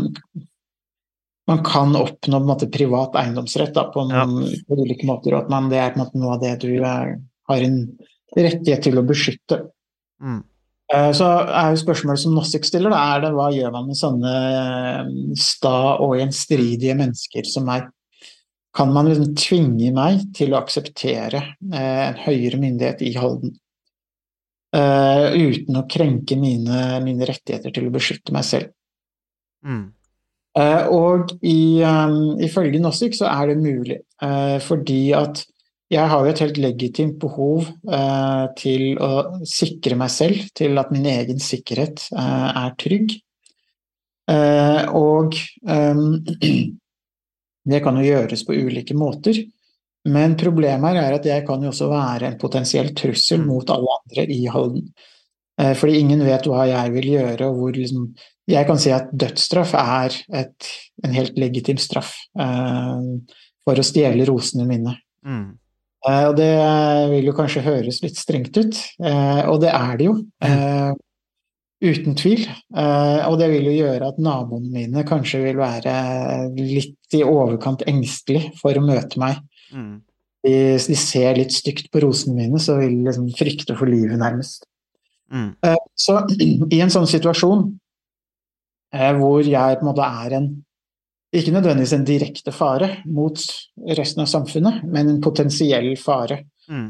man 1.50 1.60
kan 1.66 1.92
oppnå 2.00 2.40
måte, 2.48 2.70
privat 2.72 3.18
eiendomsrett 3.20 3.74
da, 3.76 3.84
på, 3.92 4.06
noen, 4.08 4.46
på 4.64 4.78
ulike 4.80 5.04
måter, 5.04 5.34
og 5.34 5.44
at 5.44 5.50
man, 5.52 5.68
det 5.68 5.82
er 5.82 5.98
måte, 6.00 6.16
noe 6.16 6.38
av 6.38 6.40
det 6.40 6.54
du 6.64 6.70
er, 6.78 7.12
har 7.52 7.66
en 7.66 7.76
rettighet 8.32 8.88
til 8.88 9.02
å 9.02 9.04
beskytte. 9.04 9.60
Mm. 10.24 10.40
Eh, 10.94 11.12
Så 11.14 11.26
er 11.26 11.70
jo 11.70 11.80
spørsmålet 11.84 12.22
som 12.24 12.34
Nossik 12.34 12.66
stiller, 12.66 12.90
da, 12.90 13.00
er 13.14 13.24
det 13.24 13.32
hva 13.36 13.48
gjør 13.54 13.72
man 13.76 13.88
med 13.90 13.98
sånne 13.98 14.34
eh, 14.50 15.10
sta 15.38 15.76
og 16.02 16.16
gjenstridige 16.18 16.96
mennesker 16.98 17.46
som 17.46 17.68
meg? 17.70 17.86
Kan 18.74 18.92
man 18.94 19.08
liksom 19.10 19.32
tvinge 19.38 19.90
meg 19.94 20.28
til 20.34 20.54
å 20.54 20.60
akseptere 20.60 21.42
eh, 21.70 22.04
en 22.10 22.20
høyere 22.26 22.62
myndighet 22.62 23.06
i 23.06 23.16
Halden? 23.18 23.58
uten 24.70 25.74
å 25.74 25.88
krenke 25.90 26.36
mine, 26.38 27.00
mine 27.02 27.26
rettigheter 27.26 27.72
til 27.74 27.88
å 27.88 27.90
beskytte 27.90 28.30
meg 28.30 28.44
selv. 28.46 28.68
Mm. 29.66 29.88
Og 30.94 31.32
i, 31.42 31.82
um, 31.82 32.38
ifølge 32.38 32.78
Nossik 32.78 33.16
så 33.18 33.26
er 33.32 33.50
det 33.50 33.56
mulig, 33.58 33.96
fordi 34.62 35.00
at 35.18 35.42
jeg 35.90 36.06
har 36.10 36.24
jo 36.24 36.30
et 36.30 36.42
helt 36.44 36.58
legitimt 36.62 37.16
behov 37.22 37.66
eh, 37.66 38.44
til 38.58 39.00
å 39.02 39.42
sikre 39.48 39.98
meg 39.98 40.12
selv, 40.14 40.44
til 40.54 40.78
at 40.78 40.92
min 40.94 41.08
egen 41.10 41.42
sikkerhet 41.42 42.04
eh, 42.14 42.48
er 42.62 42.76
trygg. 42.78 43.16
Eh, 44.30 44.84
og 44.94 45.34
um, 45.66 46.04
det 47.70 47.80
kan 47.82 47.98
jo 47.98 48.06
gjøres 48.06 48.44
på 48.46 48.54
ulike 48.54 48.94
måter. 48.94 49.42
Men 50.08 50.36
problemet 50.40 50.96
er 50.96 51.18
at 51.18 51.26
jeg 51.28 51.44
kan 51.48 51.62
jo 51.64 51.72
også 51.74 51.90
være 51.90 52.30
en 52.30 52.38
potensiell 52.40 52.94
trussel 52.96 53.42
mot 53.44 53.68
alle 53.74 53.98
andre 53.98 54.24
i 54.32 54.44
Halden. 54.48 54.86
Eh, 55.60 55.74
Fordi 55.76 55.98
ingen 56.00 56.22
vet 56.24 56.46
hva 56.48 56.64
jeg 56.70 56.94
vil 56.94 57.08
gjøre, 57.16 57.48
og 57.50 57.58
hvor 57.58 57.74
liksom 57.76 58.12
Jeg 58.50 58.66
kan 58.66 58.80
si 58.82 58.90
at 58.90 59.12
dødsstraff 59.14 59.76
er 59.78 60.14
et, 60.34 60.68
en 61.04 61.12
helt 61.14 61.36
legitim 61.38 61.78
straff 61.78 62.16
eh, 62.34 63.02
for 63.62 63.78
å 63.78 63.84
stjele 63.86 64.26
rosene 64.26 64.66
mine. 64.66 64.96
Mm. 65.22 65.59
Eh, 66.08 66.24
og 66.30 66.34
det 66.38 66.50
vil 67.12 67.28
jo 67.28 67.36
kanskje 67.36 67.64
høres 67.66 68.00
litt 68.04 68.18
strengt 68.18 68.56
ut, 68.56 68.82
eh, 69.04 69.42
og 69.50 69.60
det 69.64 69.72
er 69.74 69.96
det 70.00 70.08
jo. 70.08 70.16
Eh, 70.46 70.92
uten 71.80 72.16
tvil. 72.16 72.44
Eh, 72.76 73.22
og 73.28 73.38
det 73.40 73.50
vil 73.52 73.70
jo 73.70 73.76
gjøre 73.78 74.12
at 74.12 74.20
naboene 74.22 74.72
mine 74.72 75.04
kanskje 75.08 75.42
vil 75.44 75.60
være 75.60 75.94
litt 76.56 77.16
i 77.16 77.24
overkant 77.24 77.84
engstelig 77.88 78.50
for 78.60 78.76
å 78.76 78.84
møte 78.84 79.20
meg. 79.20 79.40
Mm. 79.72 80.00
Hvis 80.44 80.88
de 80.88 80.96
ser 80.96 81.36
litt 81.36 81.52
stygt 81.52 81.90
på 81.92 82.00
rosene 82.04 82.38
mine, 82.38 82.60
så 82.60 82.78
vil 82.78 82.94
de 82.96 83.08
liksom 83.10 83.28
frykte 83.36 83.76
for 83.76 83.90
livet, 83.90 84.16
nærmest. 84.20 84.64
Mm. 85.32 85.52
Eh, 85.64 85.78
Så 85.94 86.18
i 86.74 86.80
en 86.80 86.92
sånn 86.92 87.08
situasjon 87.08 87.66
eh, 88.96 89.12
hvor 89.18 89.44
jeg 89.46 89.78
på 89.78 89.84
en 89.84 89.90
måte 89.92 90.08
er 90.24 90.36
en 90.40 90.50
ikke 91.36 91.54
nødvendigvis 91.54 91.92
en 91.94 92.06
direkte 92.06 92.52
fare 92.54 92.88
mot 93.06 93.38
resten 93.98 94.24
av 94.24 94.30
samfunnet, 94.30 94.82
men 94.82 95.12
en 95.12 95.20
potensiell 95.22 95.92
fare. 96.00 96.42
Mm. 96.70 96.88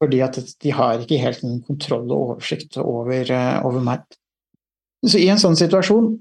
Fordi 0.00 0.20
at 0.24 0.38
de 0.62 0.72
har 0.74 1.02
ikke 1.02 1.20
helt 1.20 1.42
noen 1.44 1.60
kontroll 1.66 2.06
og 2.08 2.34
oversikt 2.34 2.78
over, 2.80 3.30
eh, 3.30 3.58
over 3.64 3.84
meg. 3.84 4.06
Så 5.04 5.20
i 5.20 5.28
en 5.28 5.40
sånn 5.40 5.58
situasjon 5.58 6.14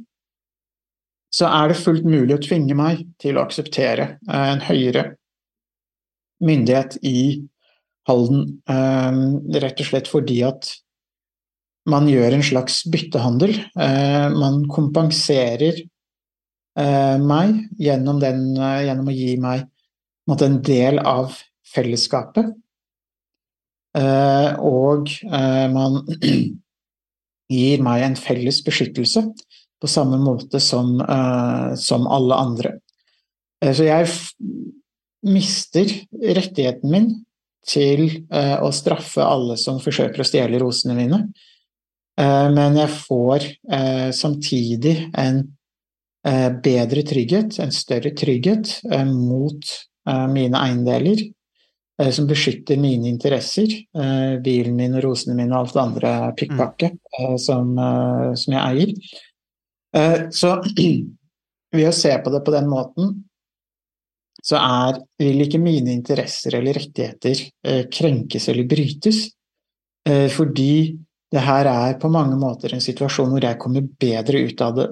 så 1.34 1.47
er 1.49 1.71
det 1.71 1.80
fullt 1.80 2.06
mulig 2.06 2.36
å 2.36 2.43
tvinge 2.43 2.76
meg 2.78 3.08
til 3.21 3.39
å 3.39 3.47
akseptere 3.47 4.17
eh, 4.28 4.47
en 4.52 4.63
høyere 4.67 5.08
myndighet 6.43 6.99
i 7.08 7.47
Halden, 8.10 8.58
eh, 8.67 9.19
rett 9.63 9.80
og 9.80 9.88
slett 9.88 10.10
fordi 10.12 10.41
at 10.43 10.67
man 11.89 12.08
gjør 12.08 12.38
en 12.38 12.43
slags 12.43 12.82
byttehandel. 12.91 13.56
Eh, 13.80 14.28
man 14.36 14.63
kompenserer 14.71 15.80
meg 16.76 17.68
gjennom, 17.78 18.20
den, 18.22 18.58
eh, 18.58 18.86
gjennom 18.88 19.10
å 19.12 19.16
gi 19.16 19.38
meg 19.38 19.68
måte, 20.30 20.48
en 20.48 20.62
del 20.66 21.00
av 21.00 21.36
fellesskapet. 21.74 22.54
Eh, 23.94 24.52
og 24.58 25.12
eh, 25.30 25.68
man 25.70 26.02
gir 27.54 27.84
meg 27.86 28.06
en 28.08 28.18
felles 28.18 28.64
beskyttelse 28.66 29.28
på 29.84 29.92
samme 29.92 30.18
måte 30.22 30.62
som, 30.64 30.96
eh, 31.02 31.76
som 31.78 32.08
alle 32.08 32.40
andre. 32.42 32.78
Eh, 33.62 33.74
så 33.76 33.86
jeg 33.86 34.10
mister 35.24 35.94
rettigheten 36.24 36.90
min 36.92 37.10
til 37.68 38.08
eh, 38.34 38.58
å 38.60 38.72
straffe 38.76 39.24
alle 39.24 39.56
som 39.62 39.80
forsøker 39.84 40.24
å 40.24 40.28
stjele 40.28 40.60
rosene 40.64 40.98
mine. 40.98 41.20
Eh, 42.20 42.48
men 42.54 42.80
jeg 42.82 42.92
får 43.08 43.46
eh, 43.46 44.10
samtidig 44.16 44.98
en 45.14 45.44
eh, 45.44 45.52
bedre 46.64 47.04
trygghet, 47.04 47.60
en 47.60 47.74
større 47.76 48.14
trygghet 48.16 48.78
eh, 48.92 49.06
mot 49.06 49.66
eh, 50.10 50.28
mine 50.32 50.60
eiendeler, 50.60 51.26
eh, 52.02 52.12
som 52.16 52.30
beskytter 52.30 52.80
mine 52.80 53.10
interesser, 53.12 53.74
eh, 53.98 54.40
bilen 54.44 54.78
min 54.80 54.96
og 54.96 55.04
rosene 55.04 55.36
mine 55.36 55.52
og 55.52 55.66
alt 55.66 55.76
det 55.76 55.84
andre 55.84 56.14
pikkpakket 56.40 56.98
eh, 57.20 57.36
som, 57.44 57.76
eh, 57.76 58.32
som 58.40 58.56
jeg 58.56 58.64
eier. 58.64 58.96
Eh, 60.00 60.18
så 60.32 60.56
ved 61.76 61.88
å 61.90 61.96
se 61.96 62.16
på 62.24 62.34
det 62.34 62.44
på 62.46 62.56
den 62.56 62.72
måten, 62.72 63.14
så 64.44 64.60
er, 64.60 65.00
vil 65.20 65.46
ikke 65.46 65.62
mine 65.62 65.94
interesser 65.94 66.58
eller 66.58 66.76
rettigheter 66.76 67.40
eh, 67.68 67.86
krenkes 67.92 68.50
eller 68.52 68.68
brytes, 68.68 69.26
eh, 70.10 70.28
fordi 70.32 70.74
det 71.34 71.42
her 71.42 71.68
er 71.70 71.96
på 72.00 72.12
mange 72.14 72.36
måter 72.38 72.76
en 72.76 72.84
situasjon 72.84 73.32
hvor 73.32 73.44
jeg 73.44 73.60
kommer 73.62 73.88
bedre 74.00 74.44
ut 74.44 74.60
av 74.62 74.76
det. 74.78 74.90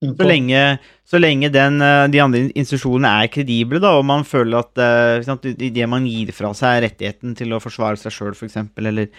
Så 0.00 0.24
lenge, 0.24 0.60
så 1.04 1.18
lenge 1.20 1.50
den, 1.52 1.74
eh, 1.84 2.06
de 2.08 2.20
andre 2.24 2.46
institusjonene 2.56 3.10
er 3.20 3.28
kredible, 3.28 3.82
da, 3.84 3.92
og 3.98 4.06
man 4.08 4.24
føler 4.24 4.62
at 4.62 4.80
eh, 4.80 5.24
sant, 5.26 5.44
det 5.44 5.88
man 5.92 6.06
gir 6.08 6.32
fra 6.32 6.54
seg 6.56 6.80
rettigheten 6.86 7.34
til 7.36 7.52
å 7.52 7.60
forsvare 7.60 8.00
seg 8.00 8.14
sjøl, 8.14 8.32
f.eks., 8.32 8.56
eller, 8.80 9.10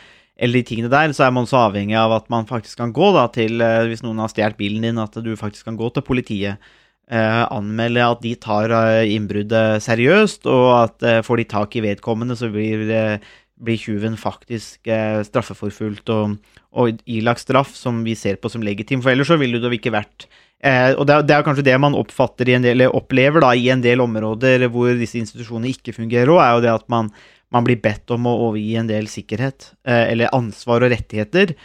eller 0.41 0.57
de 0.57 0.63
tingene 0.65 0.89
der, 0.89 1.13
så 1.13 1.27
er 1.27 1.35
man 1.37 1.45
så 1.45 1.67
avhengig 1.67 1.99
av 2.01 2.15
at 2.17 2.31
man 2.33 2.49
faktisk 2.49 2.81
kan 2.81 2.93
gå 2.97 3.11
da, 3.13 3.27
til, 3.29 3.61
eh, 3.61 3.83
hvis 3.91 4.01
noen 4.01 4.23
har 4.23 4.33
stjålet 4.33 4.57
bilen 4.57 4.87
din, 4.87 5.01
at 5.03 5.21
du 5.21 5.35
faktisk 5.37 5.69
kan 5.69 5.77
gå 5.77 5.91
til 5.93 6.07
politiet. 6.07 6.71
Eh, 7.11 7.43
anmelde 7.51 8.03
at 8.07 8.21
de 8.23 8.33
tar 8.39 8.71
innbruddet 9.03 9.83
seriøst, 9.83 10.45
og 10.47 10.67
at 10.77 11.05
eh, 11.05 11.21
får 11.27 11.41
de 11.41 11.45
tak 11.53 11.75
i 11.75 11.81
vedkommende, 11.83 12.37
så 12.39 12.47
blir, 12.49 12.87
eh, 12.89 13.33
blir 13.61 13.79
tjuven 13.79 14.17
faktisk 14.19 14.89
eh, 14.89 15.21
straffeforfulgt 15.27 16.09
og, 16.13 16.37
og 16.73 17.03
ilagt 17.05 17.43
straff 17.43 17.75
som 17.77 18.01
vi 18.05 18.15
ser 18.17 18.41
på 18.41 18.49
som 18.51 18.63
legitim, 18.65 19.03
for 19.03 19.13
ellers 19.13 19.29
så 19.31 19.39
ville 19.41 19.61
det 19.61 19.75
ikke 19.77 19.93
vært 19.93 20.27
Eh, 20.61 20.93
og 20.93 21.07
det 21.09 21.15
er, 21.15 21.23
det 21.25 21.33
er 21.33 21.45
kanskje 21.45 21.65
det 21.65 21.77
man 21.81 21.97
oppfatter 21.97 22.49
i 22.49 22.53
en 22.53 22.65
del, 22.65 22.75
eller 22.75 22.97
opplever 22.97 23.41
da, 23.41 23.49
i 23.57 23.71
en 23.73 23.81
del 23.81 24.01
områder 24.03 24.67
hvor 24.69 24.93
disse 24.97 25.17
institusjonene 25.17 25.71
ikke 25.73 25.95
fungerer 25.95 26.29
òg, 26.29 26.41
er 26.43 26.51
jo 26.53 26.65
det 26.67 26.73
at 26.75 26.85
man, 26.93 27.09
man, 27.53 27.65
blir 27.65 27.79
bedt 27.81 28.13
om 28.13 28.29
å 28.29 28.35
overgi 28.47 28.75
en 28.77 28.91
del 28.91 29.09
sikkerhet, 29.09 29.71
eh, 29.89 30.11
eller 30.11 30.29
ansvar 30.37 30.85
og 30.85 30.93
rettigheter, 30.93 31.55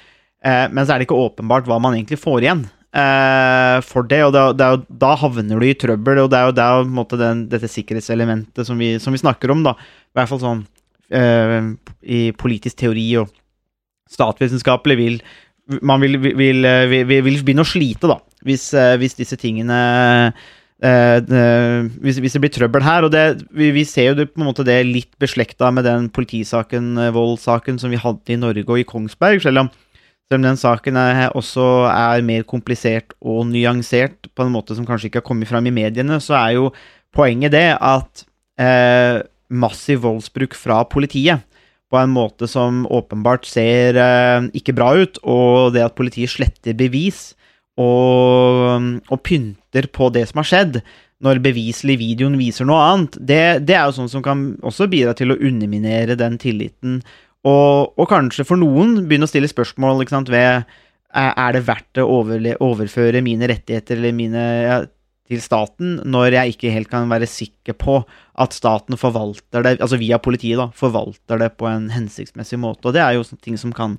eh, 0.40 0.64
men 0.72 0.80
så 0.80 0.94
er 0.94 1.02
det 1.02 1.10
ikke 1.10 1.20
åpenbart 1.26 1.68
hva 1.68 1.76
man 1.82 1.98
egentlig 1.98 2.22
får 2.22 2.46
igjen. 2.46 2.64
eh, 2.96 3.76
for 3.84 4.08
det, 4.08 4.22
og 4.24 4.38
er 4.64 4.72
jo, 4.78 4.80
da 4.88 5.12
havner 5.20 5.60
du 5.60 5.66
i 5.68 5.76
trøbbel. 5.76 6.22
Og 6.22 6.30
det 6.32 6.38
er 6.38 6.48
jo, 6.48 6.56
det 6.56 6.64
er 6.64 6.78
jo 6.80 6.96
måte 6.96 7.20
den, 7.20 7.44
dette 7.52 7.68
sikkerhetselementet 7.68 8.64
som 8.64 8.80
vi, 8.80 8.94
som 9.02 9.12
vi 9.12 9.20
snakker 9.20 9.52
om, 9.52 9.66
da. 9.66 9.76
I 9.76 10.16
hvert 10.16 10.32
fall 10.32 10.40
sånn 10.40 10.64
i 11.10 12.20
politisk 12.34 12.80
teori 12.80 13.04
og 13.20 13.28
statsvitenskapelig 14.10 14.96
vil 14.98 15.20
man 15.82 16.02
vil, 16.02 16.18
vil, 16.22 16.36
vil, 16.36 17.06
vil, 17.08 17.24
vil 17.26 17.40
begynne 17.42 17.64
å 17.64 17.68
slite, 17.68 18.10
da, 18.10 18.20
hvis, 18.46 18.68
eh, 18.76 18.94
hvis 19.00 19.16
disse 19.18 19.38
tingene 19.40 19.78
eh, 20.82 21.18
hvis, 22.04 22.20
hvis 22.22 22.36
det 22.36 22.42
blir 22.44 22.52
trøbbel 22.54 22.84
her. 22.86 23.06
Og 23.06 23.12
det, 23.14 23.24
vi, 23.56 23.72
vi 23.74 23.86
ser 23.88 24.12
jo 24.12 24.18
det, 24.20 24.28
på 24.32 24.42
en 24.42 24.50
måte 24.50 24.66
det 24.66 24.78
litt 24.86 25.12
beslekta 25.22 25.72
med 25.74 25.88
den 25.88 26.08
politisaken, 26.14 26.94
eh, 27.02 27.14
voldssaken, 27.16 27.80
som 27.82 27.92
vi 27.92 28.00
hadde 28.02 28.34
i 28.34 28.40
Norge 28.40 28.66
og 28.68 28.82
i 28.82 28.86
Kongsberg. 28.86 29.42
Selv 29.42 29.64
om, 29.64 29.72
selv 30.28 30.40
om 30.40 30.46
den 30.46 30.60
saken 30.60 31.00
er, 31.02 31.24
også 31.38 31.66
er 31.90 32.26
mer 32.26 32.46
komplisert 32.48 33.16
og 33.20 33.48
nyansert 33.50 34.30
på 34.34 34.46
en 34.46 34.54
måte 34.54 34.78
som 34.78 34.86
kanskje 34.86 35.10
ikke 35.10 35.24
har 35.24 35.30
kommet 35.32 35.50
fram 35.50 35.66
i 35.66 35.74
mediene, 35.74 36.20
så 36.22 36.38
er 36.44 36.60
jo 36.60 36.70
poenget 37.16 37.56
det 37.56 37.68
at 37.74 38.26
eh, 38.60 39.24
massiv 39.48 40.02
voldsbruk 40.04 40.56
fra 40.58 40.82
politiet 40.88 41.44
på 41.92 41.98
en 42.00 42.10
måte 42.10 42.48
som 42.50 42.84
åpenbart 42.90 43.46
ser 43.46 43.98
eh, 44.00 44.48
ikke 44.58 44.74
bra 44.76 44.90
ut, 44.98 45.20
og 45.22 45.74
det 45.76 45.84
at 45.86 45.96
politiet 45.98 46.32
sletter 46.32 46.74
bevis 46.78 47.30
og, 47.78 48.96
og 49.06 49.20
pynter 49.22 49.86
på 49.94 50.10
det 50.14 50.24
som 50.30 50.42
har 50.42 50.48
skjedd, 50.50 50.80
når 51.22 51.40
beviselig 51.44 51.96
videoen 52.00 52.36
viser 52.40 52.68
noe 52.68 52.80
annet, 52.90 53.14
det, 53.20 53.44
det 53.68 53.76
er 53.76 53.86
jo 53.86 53.96
sånn 54.00 54.10
som 54.12 54.24
kan 54.24 54.50
også 54.66 54.88
bidra 54.92 55.14
til 55.16 55.32
å 55.32 55.38
underminere 55.38 56.18
den 56.18 56.36
tilliten, 56.42 56.98
og, 57.46 57.94
og 57.94 58.10
kanskje 58.10 58.44
for 58.48 58.58
noen 58.58 59.04
begynne 59.06 59.28
å 59.28 59.30
stille 59.30 59.48
spørsmål 59.50 60.02
sant, 60.10 60.32
ved 60.32 60.66
er 61.16 61.54
det 61.54 61.62
verdt 61.64 62.00
å 62.02 62.08
overføre 62.10 63.22
mine 63.24 63.48
rettigheter 63.48 63.96
eller 63.96 64.16
mine 64.16 64.42
til 65.30 65.42
staten 65.42 65.96
når 66.06 66.36
jeg 66.36 66.54
ikke 66.54 66.72
helt 66.74 66.90
kan 66.90 67.08
være 67.10 67.28
sikker 67.30 67.76
på 67.78 68.00
at 68.38 68.54
staten 68.56 68.98
forvalter 69.00 69.64
det, 69.64 69.76
altså 69.80 69.98
via 70.00 70.18
politiet, 70.22 70.58
da, 70.60 70.68
forvalter 70.76 71.40
det 71.42 71.52
på 71.60 71.68
en 71.70 71.88
hensiktsmessig 71.94 72.60
måte. 72.62 72.88
Og 72.88 72.96
det 72.96 73.02
er 73.02 73.16
jo 73.16 73.24
ting 73.42 73.58
som 73.60 73.72
kan, 73.74 73.96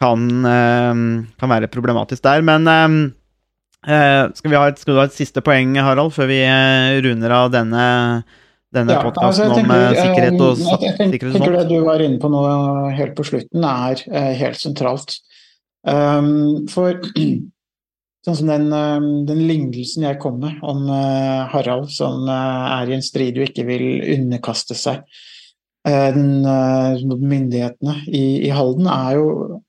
kan, 0.00 0.28
eh, 0.48 1.02
kan 1.40 1.52
være 1.52 1.70
problematisk 1.72 2.24
der. 2.24 2.44
Men 2.46 2.70
eh, 2.70 2.96
eh, 3.90 4.22
skal, 4.38 4.52
vi 4.52 4.60
ha 4.60 4.70
et, 4.70 4.80
skal 4.80 4.94
du 4.94 5.02
ha 5.02 5.08
et 5.10 5.16
siste 5.16 5.44
poeng, 5.44 5.76
Harald, 5.82 6.14
før 6.16 6.30
vi 6.30 6.40
eh, 6.46 7.00
runder 7.04 7.36
av 7.36 7.52
denne, 7.54 7.86
denne 8.74 8.98
Ja, 8.98 9.04
podkasten 9.04 9.50
altså, 9.50 9.64
om 9.64 9.74
eh, 9.74 10.00
sikkerhet 10.00 10.40
og 10.40 10.54
eh, 10.54 10.64
jeg 10.70 10.98
tenker, 11.02 11.02
sikkerhet 11.02 11.38
tenker 11.40 11.58
det 11.60 11.68
du 11.72 11.78
var 11.86 12.04
inne 12.04 12.22
på 12.22 12.32
nå 12.32 12.44
helt 12.94 13.16
på 13.18 13.26
slutten, 13.26 13.66
er 13.68 14.36
helt 14.40 14.60
sentralt. 14.62 15.18
Um, 15.84 16.64
for 16.72 16.96
sånn 18.24 18.38
som 18.38 18.50
den, 18.50 18.66
um, 18.72 19.08
den 19.28 19.42
lignelsen 19.48 20.06
jeg 20.06 20.18
kom 20.22 20.40
med 20.42 20.62
om 20.64 20.86
eh, 20.88 21.44
Harald 21.52 21.90
som 21.92 22.24
eh, 22.30 22.66
er 22.78 22.90
i 22.90 22.96
en 22.96 23.04
strid 23.04 23.38
og 23.38 23.50
ikke 23.50 23.66
vil 23.68 23.86
underkaste 24.16 24.76
seg 24.78 25.02
eh, 25.88 26.08
den, 26.16 26.40
myndighetene 27.20 27.98
i, 28.08 28.24
i 28.48 28.52
Halden, 28.54 28.88
er 28.88 29.18
jo, 29.18 29.60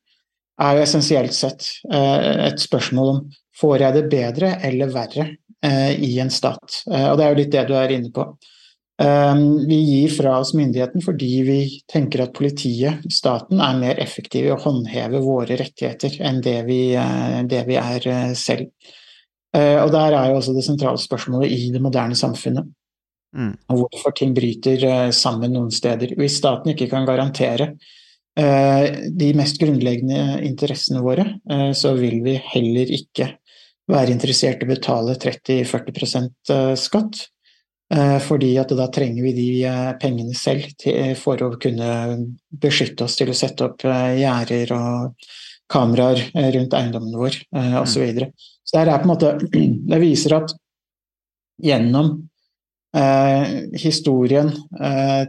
er 0.62 0.78
jo 0.78 0.86
essensielt 0.86 1.36
sett 1.36 1.68
et 1.91 2.62
spørsmål 2.63 3.12
om 3.12 3.24
får 3.60 3.84
jeg 3.84 3.98
det 3.98 4.06
bedre 4.12 4.54
eller 4.68 4.91
verre 4.91 5.30
i 5.65 6.12
en 6.22 6.30
stat. 6.30 6.82
Og 6.86 7.15
det 7.18 7.24
er 7.26 7.32
jo 7.32 7.38
litt 7.39 7.54
det 7.54 7.63
du 7.65 7.72
er 7.80 7.91
inne 7.96 8.12
på. 8.13 8.26
Um, 8.95 9.67
Vi 9.67 9.75
gir 9.75 10.10
fra 10.15 10.38
oss 10.39 10.53
myndigheten 10.55 11.03
fordi 11.03 11.31
vi 11.43 11.58
tenker 11.91 12.23
at 12.23 12.36
politiet, 12.38 13.03
staten, 13.12 13.60
er 13.60 13.79
mer 13.79 13.99
effektive 13.99 14.47
i 14.47 14.53
å 14.55 14.62
håndheve 14.62 15.19
våre 15.23 15.58
rettigheter 15.60 16.15
enn 16.23 16.39
det 16.45 16.62
vi, 16.69 16.79
eh, 16.95 17.41
det 17.43 17.65
vi 17.67 17.75
er 17.75 18.08
eh, 18.08 18.31
selv. 18.39 18.71
Eh, 19.55 19.84
Og 19.84 19.91
der 19.91 20.15
er 20.15 20.31
jo 20.31 20.39
også 20.39 20.55
det 20.55 20.63
sentrale 20.63 21.01
spørsmålet 21.01 21.51
i 21.51 21.71
det 21.73 21.84
moderne 21.84 22.15
samfunnet. 22.15 22.71
Mm. 23.36 23.53
Og 23.67 23.84
hvorfor 23.84 24.15
ting 24.15 24.31
bryter 24.34 25.12
sammen 25.12 25.51
noen 25.51 25.71
steder. 25.71 26.15
Hvis 26.15 26.38
staten 26.39 26.71
ikke 26.71 26.88
kan 26.89 27.05
garantere 27.05 27.75
de 28.36 29.27
mest 29.36 29.60
grunnleggende 29.60 30.41
interessene 30.43 30.99
våre, 30.99 31.23
så 31.71 31.93
vil 31.95 32.17
vi 32.23 32.34
heller 32.51 32.89
ikke 32.91 33.29
være 33.91 34.13
interessert 34.15 34.63
i 34.63 34.67
å 34.67 34.71
betale 34.71 35.15
30-40 35.21 36.29
eh, 36.51 36.73
skatt. 36.79 37.21
Eh, 37.93 38.19
Fordi 38.26 38.56
at 38.58 38.71
da 38.74 38.88
trenger 38.89 39.28
vi 39.28 39.34
de 39.38 39.50
eh, 39.69 39.91
pengene 40.02 40.34
selv 40.38 40.86
for 41.21 41.41
å 41.45 41.52
kunne 41.62 41.89
beskytte 42.50 43.06
oss 43.06 43.17
til 43.19 43.30
å 43.30 43.38
sette 43.38 43.67
opp 43.67 43.86
eh, 43.86 44.15
gjerder 44.24 44.74
og 44.74 45.28
kameraer 45.71 46.24
eh, 46.34 46.50
rundt 46.56 46.74
eiendommen 46.78 47.17
vår 47.17 47.38
eh, 47.38 47.78
osv. 47.82 47.93
Så, 47.93 48.02
videre. 48.02 48.32
så 48.65 48.82
det 48.82 48.93
er 48.93 49.02
på 49.04 49.08
en 49.08 49.13
måte 49.13 49.34
Det 49.91 50.02
viser 50.02 50.38
at 50.39 50.56
gjennom 51.62 52.12
eh, 52.98 53.56
historien 53.80 54.52
eh, 54.82 55.24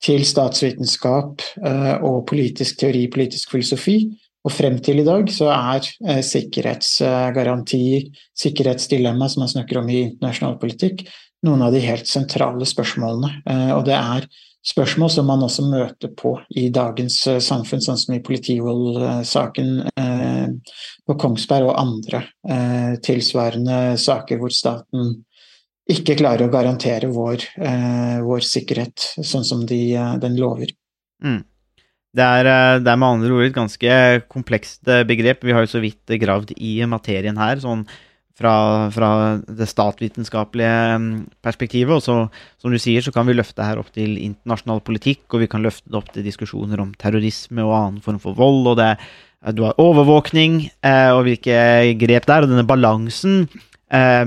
til 0.00 0.24
statsvitenskap 0.24 1.42
eh, 1.60 1.94
og 2.06 2.22
politisk 2.30 2.78
teori, 2.80 3.04
politisk 3.12 3.52
filosofi, 3.52 3.98
og 4.46 4.52
frem 4.54 4.78
til 4.80 5.02
i 5.02 5.06
dag 5.06 5.28
så 5.32 5.50
er 5.52 5.86
eh, 6.08 6.20
sikkerhetsgarantier, 6.24 8.06
sikkerhetsdilemma 8.40 9.28
som 9.28 9.44
man 9.44 9.52
snakker 9.52 9.80
om 9.82 9.90
i 9.92 10.04
internasjonal 10.06 10.56
politikk, 10.62 11.04
noen 11.44 11.64
av 11.66 11.74
de 11.74 11.82
helt 11.84 12.08
sentrale 12.08 12.68
spørsmålene. 12.68 13.34
Eh, 13.44 13.72
og 13.76 13.84
det 13.88 13.96
er 13.98 14.28
spørsmål 14.66 15.12
som 15.12 15.28
man 15.28 15.44
også 15.44 15.64
møter 15.68 16.12
på 16.16 16.34
i 16.56 16.68
dagens 16.72 17.20
eh, 17.28 17.40
samfunn, 17.44 17.84
sånn 17.84 18.00
som 18.00 18.16
i 18.16 18.22
politivoldsaken 18.24 19.74
eh, 19.92 20.74
på 21.06 21.18
Kongsberg 21.20 21.68
og 21.68 21.80
andre 21.80 22.24
eh, 22.48 22.94
tilsvarende 23.04 23.98
saker 24.00 24.40
hvor 24.40 24.52
staten 24.54 25.18
ikke 25.90 26.16
klarer 26.20 26.46
å 26.46 26.52
garantere 26.52 27.08
vår, 27.12 27.44
eh, 27.60 28.18
vår 28.24 28.44
sikkerhet 28.46 29.08
sånn 29.20 29.44
som 29.44 29.64
de, 29.66 29.80
eh, 29.96 30.16
den 30.22 30.36
lover. 30.40 30.72
Det 32.10 32.26
er, 32.26 32.46
eh, 32.50 32.80
det 32.82 32.90
er 32.90 32.98
med 32.98 33.08
andre 33.08 33.34
ord 33.36 33.46
et 33.46 33.54
ganske 33.54 33.96
komplekst 34.32 34.88
eh, 34.90 35.04
begrep. 35.06 35.44
Vi 35.46 35.54
har 35.54 35.62
jo 35.62 35.70
så 35.70 35.82
vidt 35.82 36.10
eh, 36.10 36.18
gravd 36.18 36.56
i 36.58 36.80
materien 36.90 37.38
her, 37.38 37.60
sånn 37.62 37.84
fra, 38.40 38.88
fra 38.90 39.10
det 39.46 39.68
statvitenskapelige 39.70 40.98
mm, 40.98 41.12
perspektivet. 41.44 41.94
Og 41.94 42.02
så, 42.02 42.16
som 42.58 42.74
du 42.74 42.80
sier, 42.82 43.04
så 43.04 43.14
kan 43.14 43.28
vi 43.28 43.36
løfte 43.38 43.62
her 43.62 43.78
opp 43.78 43.92
til 43.94 44.18
internasjonal 44.18 44.82
politikk, 44.82 45.28
og 45.30 45.44
vi 45.44 45.50
kan 45.52 45.62
løfte 45.62 45.86
det 45.86 46.00
opp 46.00 46.10
til 46.10 46.26
diskusjoner 46.26 46.82
om 46.82 46.94
terrorisme 46.98 47.62
og 47.62 47.76
annen 47.78 48.04
form 48.04 48.18
for 48.22 48.38
vold. 48.38 48.72
og 48.74 48.80
det 48.82 48.94
du 49.56 49.62
har 49.64 49.78
overvåkning 49.80 50.66
og 50.84 51.22
hvilke 51.24 51.54
grep 51.96 52.26
det 52.28 52.34
er, 52.34 52.44
og 52.44 52.50
denne 52.50 52.66
balansen 52.68 53.46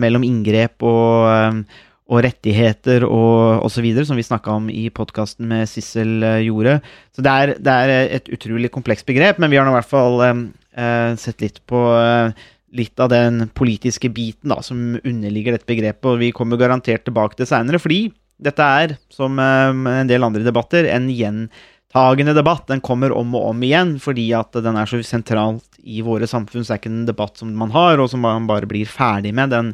mellom 0.01 0.23
inngrep 0.25 0.81
og, 0.81 1.67
og 2.13 2.21
rettigheter 2.25 3.05
og 3.07 3.65
osv., 3.65 3.87
som 4.05 4.19
vi 4.19 4.25
snakka 4.25 4.57
om 4.59 4.69
i 4.69 4.85
podkasten 4.93 5.47
med 5.49 5.69
Sissel 5.69 6.21
eh, 6.21 6.43
Jorde. 6.45 6.77
Så 7.15 7.25
det 7.25 7.33
er, 7.33 7.53
det 7.57 7.77
er 7.83 7.93
et 8.19 8.33
utrolig 8.33 8.69
komplekst 8.73 9.07
begrep, 9.09 9.41
men 9.41 9.51
vi 9.51 9.57
har 9.59 9.65
nå 9.65 9.73
i 9.73 9.79
hvert 9.79 9.89
fall 9.89 10.21
eh, 10.21 10.33
eh, 10.77 11.13
sett 11.19 11.41
litt 11.43 11.63
på 11.69 11.85
eh, 11.97 12.43
litt 12.73 13.01
av 13.01 13.11
den 13.13 13.47
politiske 13.53 14.09
biten 14.13 14.53
da, 14.53 14.59
som 14.65 14.97
underligger 14.97 15.55
dette 15.57 15.69
begrepet, 15.69 16.09
og 16.09 16.21
vi 16.21 16.33
kommer 16.35 16.61
garantert 16.61 17.05
tilbake 17.05 17.37
til 17.37 17.49
seinere, 17.49 17.81
fordi 17.81 18.07
dette 18.43 18.69
er, 18.83 18.97
som 19.13 19.39
eh, 19.41 19.93
en 20.01 20.09
del 20.09 20.25
andre 20.25 20.45
debatter, 20.45 20.89
en 20.91 21.09
gjentagende 21.09 22.35
debatt. 22.37 22.67
Den 22.69 22.83
kommer 22.85 23.13
om 23.15 23.33
og 23.37 23.51
om 23.53 23.65
igjen 23.65 23.97
fordi 24.01 24.29
at 24.37 24.55
den 24.65 24.77
er 24.79 24.89
så 24.89 25.01
sentralt 25.05 25.81
i 25.83 26.01
våre 26.05 26.29
samfunn. 26.29 26.63
Så 26.63 26.73
det 26.73 26.77
er 26.77 26.83
ikke 26.83 26.93
en 26.93 27.09
debatt 27.09 27.41
som 27.41 27.53
man 27.57 27.73
har, 27.75 28.01
og 28.01 28.09
som 28.11 28.23
man 28.25 28.49
bare 28.49 28.69
blir 28.69 28.89
ferdig 28.89 29.33
med. 29.37 29.53
Den, 29.53 29.73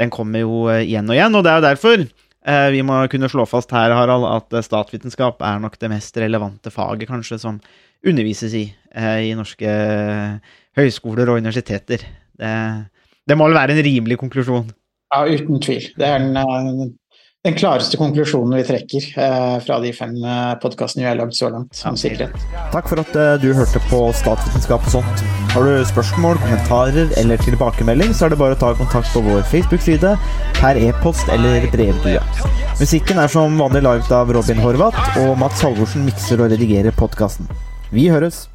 den 0.00 0.12
kommer 0.12 0.44
jo 0.44 0.66
eh, 0.72 0.84
igjen 0.86 1.08
og 1.10 1.16
igjen, 1.16 1.36
og 1.36 1.44
det 1.44 1.52
er 1.52 1.60
jo 1.60 1.66
derfor 1.66 2.02
eh, 2.02 2.68
vi 2.74 2.82
må 2.86 3.00
kunne 3.12 3.30
slå 3.32 3.46
fast 3.48 3.72
her, 3.74 3.94
Harald, 3.96 4.26
at 4.28 4.56
eh, 4.56 4.64
statsvitenskap 4.64 5.42
er 5.44 5.62
nok 5.62 5.78
det 5.80 5.90
mest 5.92 6.18
relevante 6.20 6.72
faget, 6.72 7.08
kanskje, 7.10 7.40
som 7.42 7.60
undervises 8.06 8.54
i 8.54 8.68
i 8.96 9.34
norske 9.36 9.68
høyskoler 10.78 11.28
og 11.28 11.42
universiteter. 11.42 12.00
Det, 12.32 12.52
det 13.28 13.36
må 13.36 13.44
vel 13.44 13.58
være 13.58 13.74
en 13.74 13.82
rimelig 13.84 14.16
konklusjon. 14.22 14.70
Ja, 15.12 15.18
uten 15.28 15.58
tvil. 15.60 15.90
Det 16.00 16.06
er 16.08 16.22
en 16.22 16.94
den 17.46 17.54
klareste 17.54 17.98
konklusjonen 18.00 18.58
vi 18.58 18.64
trekker 18.66 19.04
eh, 19.22 19.56
fra 19.62 19.78
de 19.82 19.92
fem 19.94 20.14
eh, 20.18 20.54
podkastene 20.62 21.04
vi 21.04 21.08
har 21.08 21.18
lagd 21.20 21.36
så 21.36 21.50
langt 21.52 21.82
om 21.86 21.98
sikkerhet. 21.98 22.34
Takk 22.72 22.90
for 22.90 23.02
at 23.02 23.12
eh, 23.14 23.34
du 23.42 23.52
hørte 23.54 23.82
på 23.86 24.00
Statsvitenskap 24.18 24.88
og 24.88 24.96
sånt. 24.96 25.22
Har 25.54 25.68
du 25.68 25.86
spørsmål, 25.86 26.40
kommentarer 26.42 27.14
eller 27.20 27.40
tilbakemelding, 27.46 28.10
så 28.16 28.26
er 28.26 28.34
det 28.34 28.40
bare 28.42 28.58
å 28.58 28.60
ta 28.60 28.72
kontakt 28.78 29.12
på 29.14 29.22
vår 29.28 29.46
Facebook-side, 29.52 30.16
per 30.58 30.82
e-post 30.82 31.30
eller 31.32 31.68
brevdue. 31.72 32.24
Musikken 32.80 33.22
er 33.22 33.30
som 33.32 33.56
vanlig 33.62 33.86
laget 33.86 34.10
av 34.12 34.34
Robin 34.34 34.60
Horvath, 34.64 35.22
og 35.22 35.38
Mats 35.40 35.62
Halvorsen 35.64 36.04
mikser 36.08 36.42
og 36.42 36.52
redigerer 36.52 36.98
podkasten. 36.98 37.48
Vi 37.94 38.10
høres! 38.10 38.48